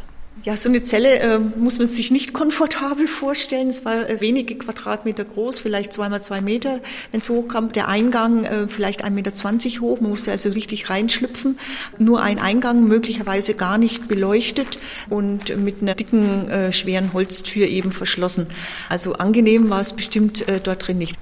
Ja, 0.46 0.58
so 0.58 0.68
eine 0.68 0.84
Zelle 0.84 1.20
äh, 1.20 1.40
muss 1.40 1.80
man 1.80 1.88
sich 1.88 2.12
nicht 2.12 2.34
komfortabel 2.34 3.08
vorstellen. 3.08 3.70
Es 3.70 3.86
war 3.86 4.10
äh, 4.10 4.20
wenige 4.20 4.56
Quadratmeter 4.56 5.24
groß, 5.24 5.60
vielleicht 5.60 5.94
zwei 5.94 6.10
mal 6.10 6.22
zwei 6.22 6.42
Meter, 6.42 6.82
wenn 7.12 7.22
es 7.22 7.30
hochkam. 7.30 7.72
Der 7.72 7.88
Eingang 7.88 8.44
äh, 8.44 8.68
vielleicht 8.68 9.06
1,20 9.06 9.12
Meter 9.12 9.32
hoch. 9.80 10.02
Man 10.02 10.10
musste 10.10 10.32
also 10.32 10.50
richtig 10.50 10.90
reinschlüpfen. 10.90 11.58
Nur 11.98 12.22
ein 12.22 12.40
Eingang, 12.40 12.84
möglicherweise 12.90 13.54
gar 13.54 13.78
nicht 13.78 14.10
beleuchtet 14.10 14.80
und 15.10 15.56
mit 15.56 15.82
einer 15.82 15.96
dicken, 15.96 16.50
äh, 16.50 16.74
schweren 16.74 17.14
Holztür 17.14 17.68
eben 17.68 17.94
verschlossen. 17.94 18.48
Also 18.90 19.14
angenehm 19.14 19.70
war 19.70 19.80
es 19.80 19.94
bestimmt 19.94 20.46
äh, 20.50 20.60
dort 20.60 20.88
drin 20.88 20.98
nicht. 20.98 21.16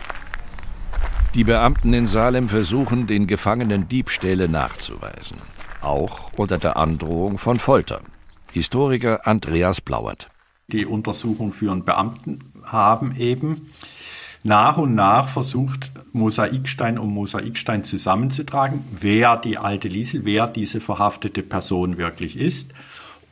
Die 1.35 1.43
Beamten 1.43 1.93
in 1.93 2.07
Salem 2.07 2.49
versuchen, 2.49 3.05
den 3.05 3.27
Gefangenen 3.27 3.87
Diebstähle 3.87 4.49
nachzuweisen. 4.49 5.37
Auch 5.79 6.33
unter 6.37 6.57
der 6.57 6.75
Androhung 6.75 7.37
von 7.37 7.59
Folter. 7.59 8.01
Historiker 8.51 9.25
Andreas 9.25 9.81
Blauert. 9.81 10.29
Die 10.67 10.85
Untersuchung 10.85 11.53
führen 11.53 11.83
Beamten 11.85 12.39
haben 12.63 13.15
eben 13.15 13.71
nach 14.43 14.77
und 14.77 14.95
nach 14.95 15.29
versucht, 15.29 15.91
Mosaikstein 16.13 16.97
um 16.97 17.13
Mosaikstein 17.13 17.83
zusammenzutragen, 17.83 18.83
wer 18.99 19.37
die 19.37 19.57
alte 19.57 19.87
Liesel, 19.87 20.25
wer 20.25 20.47
diese 20.47 20.81
verhaftete 20.81 21.43
Person 21.43 21.97
wirklich 21.97 22.37
ist 22.37 22.71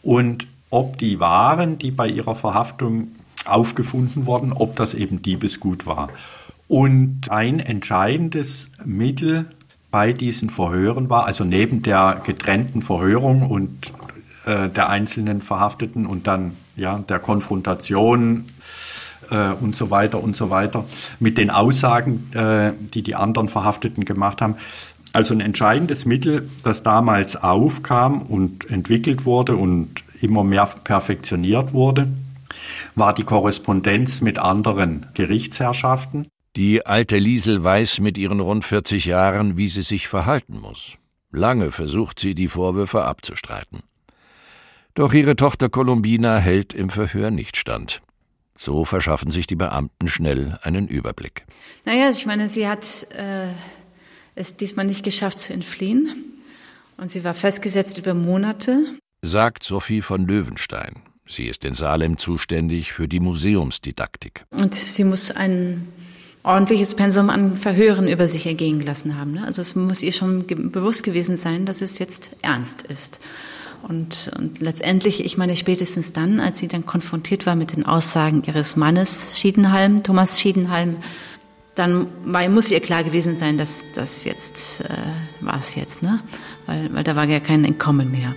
und 0.03 0.47
ob 0.69 0.97
die 0.99 1.19
Waren, 1.19 1.79
die 1.79 1.91
bei 1.91 2.07
ihrer 2.07 2.35
Verhaftung 2.35 3.09
aufgefunden 3.45 4.25
wurden, 4.25 4.53
ob 4.53 4.75
das 4.75 4.93
eben 4.93 5.21
Diebesgut 5.21 5.85
war. 5.85 6.09
Und 6.67 7.31
ein 7.31 7.59
entscheidendes 7.59 8.69
Mittel 8.85 9.47
bei 9.89 10.13
diesen 10.13 10.51
Verhören 10.51 11.09
war, 11.09 11.25
also 11.25 11.43
neben 11.43 11.81
der 11.81 12.21
getrennten 12.23 12.83
Verhörung 12.83 13.49
und 13.49 13.91
äh, 14.45 14.69
der 14.69 14.89
einzelnen 14.89 15.41
Verhafteten 15.41 16.05
und 16.05 16.27
dann 16.27 16.57
ja, 16.75 16.99
der 16.99 17.19
Konfrontation 17.19 18.45
äh, 19.29 19.51
und 19.51 19.75
so 19.75 19.89
weiter 19.89 20.21
und 20.23 20.35
so 20.35 20.49
weiter 20.49 20.85
mit 21.19 21.37
den 21.37 21.49
Aussagen, 21.49 22.31
äh, 22.33 22.71
die 22.93 23.01
die 23.01 23.15
anderen 23.15 23.49
Verhafteten 23.49 24.05
gemacht 24.05 24.41
haben. 24.41 24.55
Also 25.11 25.33
ein 25.33 25.41
entscheidendes 25.41 26.05
Mittel, 26.05 26.49
das 26.63 26.83
damals 26.83 27.35
aufkam 27.35 28.21
und 28.21 28.69
entwickelt 28.69 29.25
wurde 29.25 29.55
und 29.55 29.89
immer 30.21 30.43
mehr 30.43 30.67
perfektioniert 30.83 31.73
wurde, 31.73 32.07
war 32.95 33.13
die 33.13 33.23
Korrespondenz 33.23 34.21
mit 34.21 34.37
anderen 34.37 35.07
Gerichtsherrschaften. 35.15 36.27
Die 36.55 36.85
alte 36.85 37.17
Liesel 37.17 37.63
weiß 37.63 38.01
mit 38.01 38.17
ihren 38.17 38.39
rund 38.39 38.65
40 38.65 39.05
Jahren, 39.05 39.57
wie 39.57 39.67
sie 39.67 39.83
sich 39.83 40.07
verhalten 40.07 40.59
muss. 40.59 40.97
Lange 41.31 41.71
versucht 41.71 42.19
sie, 42.19 42.35
die 42.35 42.47
Vorwürfe 42.47 43.03
abzustreiten. 43.03 43.83
Doch 44.93 45.13
ihre 45.13 45.35
Tochter 45.35 45.69
Columbina 45.69 46.37
hält 46.37 46.73
im 46.73 46.89
Verhör 46.89 47.31
nicht 47.31 47.57
stand. 47.57 48.01
So 48.57 48.83
verschaffen 48.83 49.31
sich 49.31 49.47
die 49.47 49.55
Beamten 49.55 50.09
schnell 50.09 50.59
einen 50.63 50.87
Überblick. 50.87 51.45
Naja, 51.85 52.07
also 52.07 52.19
ich 52.19 52.25
meine, 52.25 52.49
sie 52.49 52.67
hat 52.67 53.07
äh, 53.13 53.47
es 54.35 54.57
diesmal 54.57 54.85
nicht 54.85 55.03
geschafft 55.03 55.39
zu 55.39 55.53
entfliehen. 55.53 56.25
Und 56.97 57.09
sie 57.09 57.23
war 57.23 57.33
festgesetzt 57.33 57.97
über 57.97 58.13
Monate. 58.13 58.97
Sagt 59.21 59.63
Sophie 59.63 60.01
von 60.01 60.27
Löwenstein. 60.27 61.03
Sie 61.25 61.45
ist 61.45 61.63
in 61.63 61.73
Salem 61.73 62.17
zuständig 62.17 62.91
für 62.91 63.07
die 63.07 63.19
Museumsdidaktik. 63.19 64.43
Und 64.49 64.75
sie 64.75 65.03
muss 65.03 65.31
ein 65.31 65.87
ordentliches 66.43 66.95
Pensum 66.95 67.29
an 67.29 67.55
Verhören 67.55 68.07
über 68.07 68.27
sich 68.27 68.47
ergehen 68.47 68.81
lassen 68.81 69.17
haben. 69.17 69.31
Ne? 69.31 69.45
Also 69.45 69.61
es 69.61 69.75
muss 69.75 70.01
ihr 70.03 70.11
schon 70.11 70.47
ge 70.47 70.57
bewusst 70.57 71.03
gewesen 71.03 71.37
sein, 71.37 71.65
dass 71.65 71.81
es 71.81 71.99
jetzt 71.99 72.31
ernst 72.41 72.81
ist. 72.81 73.19
Und, 73.87 74.31
und 74.37 74.59
letztendlich, 74.59 75.23
ich 75.25 75.37
meine, 75.37 75.55
spätestens 75.55 76.13
dann, 76.13 76.39
als 76.39 76.59
sie 76.59 76.67
dann 76.67 76.85
konfrontiert 76.85 77.45
war 77.45 77.55
mit 77.55 77.75
den 77.75 77.85
Aussagen 77.85 78.43
ihres 78.45 78.75
Mannes 78.75 79.39
Schiedenhalm, 79.39 80.03
Thomas 80.03 80.39
Schiedenhalm, 80.39 80.97
dann 81.75 82.07
war, 82.25 82.47
muss 82.49 82.71
ihr 82.71 82.81
klar 82.81 83.03
gewesen 83.03 83.35
sein, 83.35 83.57
dass 83.57 83.85
das 83.93 84.25
jetzt 84.25 84.81
äh, 84.81 84.89
war 85.39 85.59
es 85.59 85.75
jetzt, 85.75 86.03
ne? 86.03 86.19
Weil, 86.65 86.93
weil 86.93 87.03
da 87.03 87.15
war 87.15 87.23
ja 87.23 87.39
kein 87.39 87.63
Entkommen 87.63 88.11
mehr. 88.11 88.35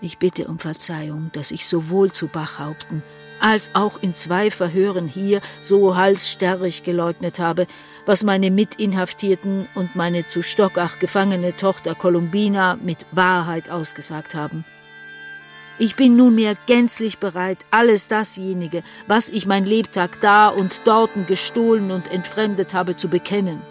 Ich 0.00 0.16
bitte 0.16 0.48
um 0.48 0.58
Verzeihung, 0.58 1.30
dass 1.34 1.50
ich 1.50 1.66
sowohl 1.66 2.10
zu 2.12 2.28
Bachhaupten 2.28 3.02
als 3.40 3.70
auch 3.74 4.02
in 4.02 4.14
zwei 4.14 4.50
Verhören 4.50 5.06
hier 5.06 5.40
so 5.60 5.96
halsstarrig 5.96 6.82
geleugnet 6.82 7.38
habe, 7.38 7.66
was 8.10 8.24
meine 8.24 8.50
Mitinhaftierten 8.50 9.68
und 9.76 9.94
meine 9.94 10.26
zu 10.26 10.42
Stockach 10.42 10.98
gefangene 10.98 11.56
Tochter 11.56 11.94
Columbina 11.94 12.76
mit 12.82 13.06
Wahrheit 13.12 13.70
ausgesagt 13.70 14.34
haben. 14.34 14.64
Ich 15.78 15.94
bin 15.94 16.16
nunmehr 16.16 16.56
gänzlich 16.66 17.18
bereit, 17.18 17.58
alles 17.70 18.08
dasjenige, 18.08 18.82
was 19.06 19.28
ich 19.28 19.46
mein 19.46 19.64
Lebtag 19.64 20.20
da 20.22 20.48
und 20.48 20.80
dorten 20.86 21.26
gestohlen 21.26 21.92
und 21.92 22.10
entfremdet 22.10 22.74
habe, 22.74 22.96
zu 22.96 23.06
bekennen. 23.08 23.62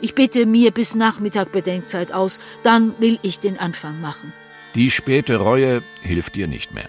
Ich 0.00 0.14
bitte 0.14 0.46
mir 0.46 0.70
bis 0.70 0.94
Nachmittag 0.94 1.52
Bedenkzeit 1.52 2.12
aus, 2.12 2.40
dann 2.62 2.94
will 2.98 3.18
ich 3.20 3.40
den 3.40 3.58
Anfang 3.58 4.00
machen. 4.00 4.32
Die 4.74 4.90
späte 4.90 5.36
Reue 5.36 5.82
hilft 6.00 6.34
ihr 6.38 6.46
nicht 6.46 6.72
mehr. 6.72 6.88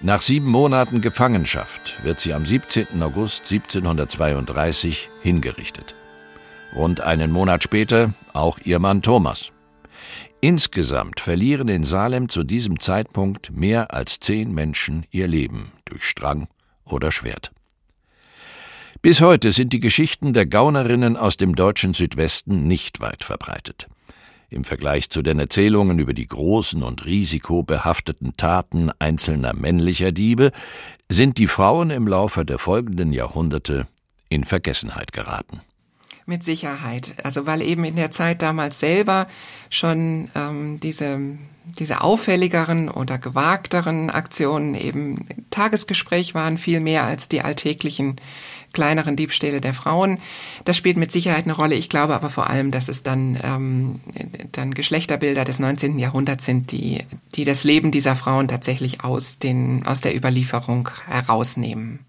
Nach 0.00 0.22
sieben 0.22 0.48
Monaten 0.48 1.00
Gefangenschaft 1.00 1.98
wird 2.04 2.20
sie 2.20 2.32
am 2.32 2.46
17. 2.46 3.02
August 3.02 3.52
1732 3.52 5.08
hingerichtet. 5.22 5.96
Rund 6.76 7.00
einen 7.00 7.32
Monat 7.32 7.64
später 7.64 8.14
auch 8.32 8.60
ihr 8.62 8.78
Mann 8.78 9.02
Thomas. 9.02 9.50
Insgesamt 10.40 11.18
verlieren 11.18 11.66
in 11.66 11.82
Salem 11.82 12.28
zu 12.28 12.44
diesem 12.44 12.78
Zeitpunkt 12.78 13.50
mehr 13.50 13.92
als 13.92 14.20
zehn 14.20 14.54
Menschen 14.54 15.04
ihr 15.10 15.26
Leben 15.26 15.72
durch 15.84 16.04
Strang 16.04 16.46
oder 16.84 17.10
Schwert. 17.10 17.50
Bis 19.02 19.20
heute 19.20 19.50
sind 19.50 19.72
die 19.72 19.80
Geschichten 19.80 20.32
der 20.32 20.46
Gaunerinnen 20.46 21.16
aus 21.16 21.36
dem 21.36 21.56
deutschen 21.56 21.92
Südwesten 21.92 22.68
nicht 22.68 23.00
weit 23.00 23.24
verbreitet. 23.24 23.88
Im 24.50 24.64
Vergleich 24.64 25.10
zu 25.10 25.20
den 25.20 25.38
Erzählungen 25.38 25.98
über 25.98 26.14
die 26.14 26.26
großen 26.26 26.82
und 26.82 27.04
risikobehafteten 27.04 28.32
Taten 28.36 28.90
einzelner 28.98 29.54
männlicher 29.54 30.10
Diebe 30.10 30.52
sind 31.10 31.36
die 31.36 31.48
Frauen 31.48 31.90
im 31.90 32.08
Laufe 32.08 32.46
der 32.46 32.58
folgenden 32.58 33.12
Jahrhunderte 33.12 33.86
in 34.30 34.44
Vergessenheit 34.44 35.12
geraten. 35.12 35.60
Mit 36.24 36.44
Sicherheit. 36.44 37.12
Also 37.24 37.46
weil 37.46 37.60
eben 37.62 37.84
in 37.84 37.96
der 37.96 38.10
Zeit 38.10 38.40
damals 38.40 38.80
selber 38.80 39.28
schon 39.68 40.30
ähm, 40.34 40.80
diese, 40.80 41.38
diese 41.78 42.00
auffälligeren 42.00 42.90
oder 42.90 43.18
gewagteren 43.18 44.08
Aktionen 44.08 44.74
eben 44.74 45.26
Tagesgespräch 45.50 46.34
waren, 46.34 46.56
viel 46.56 46.80
mehr 46.80 47.04
als 47.04 47.28
die 47.28 47.42
alltäglichen 47.42 48.16
kleineren 48.72 49.16
Diebstähle 49.16 49.60
der 49.60 49.74
Frauen. 49.74 50.18
Das 50.64 50.76
spielt 50.76 50.96
mit 50.96 51.12
Sicherheit 51.12 51.44
eine 51.44 51.54
Rolle. 51.54 51.74
Ich 51.74 51.88
glaube 51.88 52.14
aber 52.14 52.28
vor 52.28 52.48
allem, 52.48 52.70
dass 52.70 52.88
es 52.88 53.02
dann, 53.02 53.38
ähm, 53.42 54.00
dann 54.52 54.74
Geschlechterbilder 54.74 55.44
des 55.44 55.58
19. 55.58 55.98
Jahrhunderts 55.98 56.44
sind, 56.44 56.72
die, 56.72 57.04
die 57.34 57.44
das 57.44 57.64
Leben 57.64 57.90
dieser 57.90 58.16
Frauen 58.16 58.48
tatsächlich 58.48 59.02
aus, 59.04 59.38
den, 59.38 59.86
aus 59.86 60.00
der 60.00 60.16
Überlieferung 60.16 60.88
herausnehmen. 61.06 62.00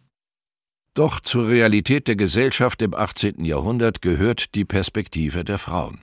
Doch 0.94 1.20
zur 1.20 1.48
Realität 1.48 2.08
der 2.08 2.16
Gesellschaft 2.16 2.82
im 2.82 2.94
18. 2.94 3.46
Jahrhundert 3.46 4.02
gehört 4.02 4.56
die 4.56 4.66
Perspektive 4.66 5.46
der 5.46 5.58
Frauen. 5.58 6.02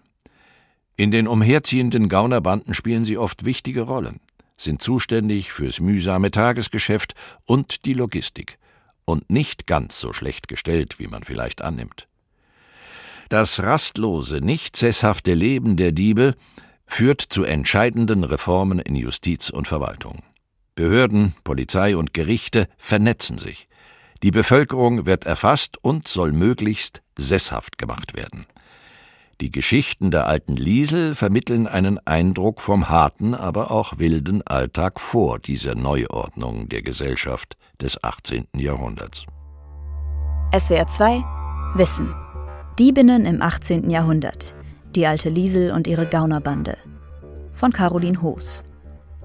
In 0.97 1.11
den 1.11 1.29
umherziehenden 1.29 2.09
Gaunerbanden 2.09 2.73
spielen 2.73 3.05
sie 3.05 3.19
oft 3.19 3.45
wichtige 3.45 3.83
Rollen, 3.83 4.21
sind 4.57 4.81
zuständig 4.81 5.53
fürs 5.53 5.81
mühsame 5.81 6.31
Tagesgeschäft 6.31 7.15
und 7.45 7.85
die 7.85 7.93
Logistik 7.93 8.59
und 9.07 9.31
nicht 9.31 9.67
ganz 9.67 9.99
so 9.99 10.13
schlecht 10.13 10.49
gestellt, 10.49 10.99
wie 10.99 11.07
man 11.07 11.23
vielleicht 11.23 11.63
annimmt. 11.63 12.07
Das 13.31 13.63
rastlose, 13.63 14.41
nicht 14.41 14.77
sesshafte 14.77 15.33
Leben 15.33 15.77
der 15.77 15.93
Diebe 15.93 16.35
führt 16.87 17.23
zu 17.23 17.45
entscheidenden 17.45 18.23
Reformen 18.23 18.79
in 18.79 18.95
Justiz 18.95 19.49
und 19.51 19.67
Verwaltung. 19.67 20.23
Behörden, 20.75 21.35
Polizei 21.43 21.97
und 21.97 22.13
Gerichte 22.13 22.69
vernetzen 22.77 23.39
sich. 23.39 23.69
Die 24.23 24.31
Bevölkerung 24.31 25.07
wird 25.07 25.25
erfasst 25.25 25.79
und 25.83 26.07
soll 26.07 26.33
möglichst 26.33 27.03
sesshaft 27.17 27.79
gemacht 27.79 28.15
werden. 28.15 28.47
Die 29.43 29.51
Geschichten 29.51 30.11
der 30.11 30.27
alten 30.27 30.57
Liesel 30.57 31.15
vermitteln 31.15 31.67
einen 31.67 31.99
Eindruck 32.07 32.63
vom 32.63 32.89
harten, 32.89 33.35
aber 33.35 33.71
auch 33.71 33.99
wilden 33.99 34.41
Alltag 34.47 34.99
vor 34.99 35.39
dieser 35.39 35.75
Neuordnung 35.75 36.71
der 36.71 36.81
Gesellschaft 36.81 37.59
des 37.79 38.03
18. 38.03 38.47
Jahrhunderts. 38.57 39.27
SWR 40.59 40.89
2 40.89 41.23
Wissen. 41.75 42.15
Diebinnen 42.79 43.27
im 43.27 43.43
18. 43.43 43.91
Jahrhundert. 43.91 44.55
Die 44.95 45.07
alte 45.07 45.29
Liesel 45.29 45.71
und 45.71 45.87
ihre 45.87 46.07
Gaunerbande. 46.07 46.79
Von 47.53 47.73
Caroline 47.73 48.23
Hoos. 48.23 48.65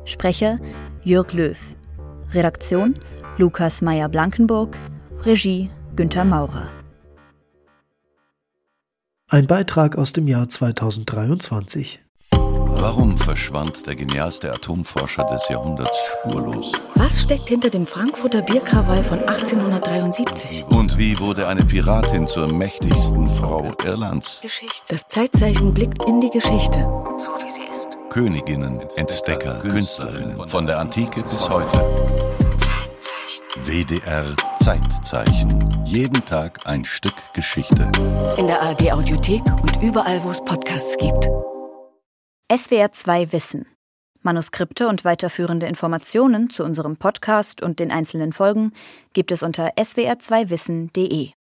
Sprecher 0.04 0.58
Jörg 1.06 1.32
Löw. 1.32 1.58
Redaktion 2.34 2.96
Lukas 3.38 3.82
Meyer-Blankenburg. 3.82 4.78
Regie 5.22 5.70
Günther 5.96 6.26
Maurer. 6.26 6.81
Ein 9.34 9.48
Beitrag 9.48 9.98
aus 9.98 10.12
dem 10.12 10.28
Jahr 10.28 10.50
2023. 10.50 12.02
Warum 12.32 13.18
verschwand 13.18 13.88
der 13.88 13.96
genialste 13.96 14.52
Atomforscher 14.52 15.24
des 15.24 15.48
Jahrhunderts 15.48 15.98
spurlos? 16.12 16.74
Was 16.96 17.22
steckt 17.22 17.48
hinter 17.48 17.70
dem 17.70 17.88
Frankfurter 17.88 18.42
Bierkrawall 18.42 19.02
von 19.06 19.20
1873? 19.20 20.66
Und 20.68 20.98
wie 20.98 21.18
wurde 21.18 21.48
eine 21.48 21.64
Piratin 21.64 22.28
zur 22.28 22.52
mächtigsten 22.52 23.30
Frau 23.30 23.72
Irlands? 23.86 24.42
Geschichte. 24.42 24.84
Das 24.90 25.08
Zeitzeichen 25.08 25.74
blickt 25.74 26.04
in 26.10 26.20
die 26.20 26.30
Geschichte. 26.30 26.80
So 27.18 27.30
wie 27.38 27.52
sie 27.52 27.72
ist. 27.72 27.98
Königinnen, 28.10 28.82
Entdecker, 28.98 29.60
Künstlerinnen, 29.60 30.50
von 30.50 30.68
der 30.68 30.78
Antike 30.78 31.24
bis 31.24 31.50
heute. 31.50 31.72
Zeitzeichen. 32.60 33.46
WDR 33.64 34.36
Zeitzeichen. 34.62 35.84
Jeden 35.86 36.24
Tag 36.24 36.68
ein 36.68 36.86
Stück 36.86 37.16
Geschichte. 37.34 37.92
In 38.38 38.46
der 38.46 38.62
ARD 38.62 38.92
Audiothek 38.92 39.42
und 39.60 39.82
überall, 39.82 40.24
wo 40.24 40.30
es 40.30 40.40
Podcasts 40.46 40.98
gibt. 40.98 41.28
SWR 42.56 42.92
2 42.92 43.32
Wissen. 43.32 43.66
Manuskripte 44.22 44.88
und 44.88 45.04
weiterführende 45.04 45.66
Informationen 45.66 46.52
zu 46.52 46.64
unserem 46.64 46.98
Podcast 46.98 47.64
und 47.64 47.80
den 47.80 47.92
einzelnen 47.92 48.34
Folgen 48.34 48.74
gibt 49.14 49.32
es 49.32 49.42
unter 49.42 49.74
swr2wissen.de. 49.78 51.32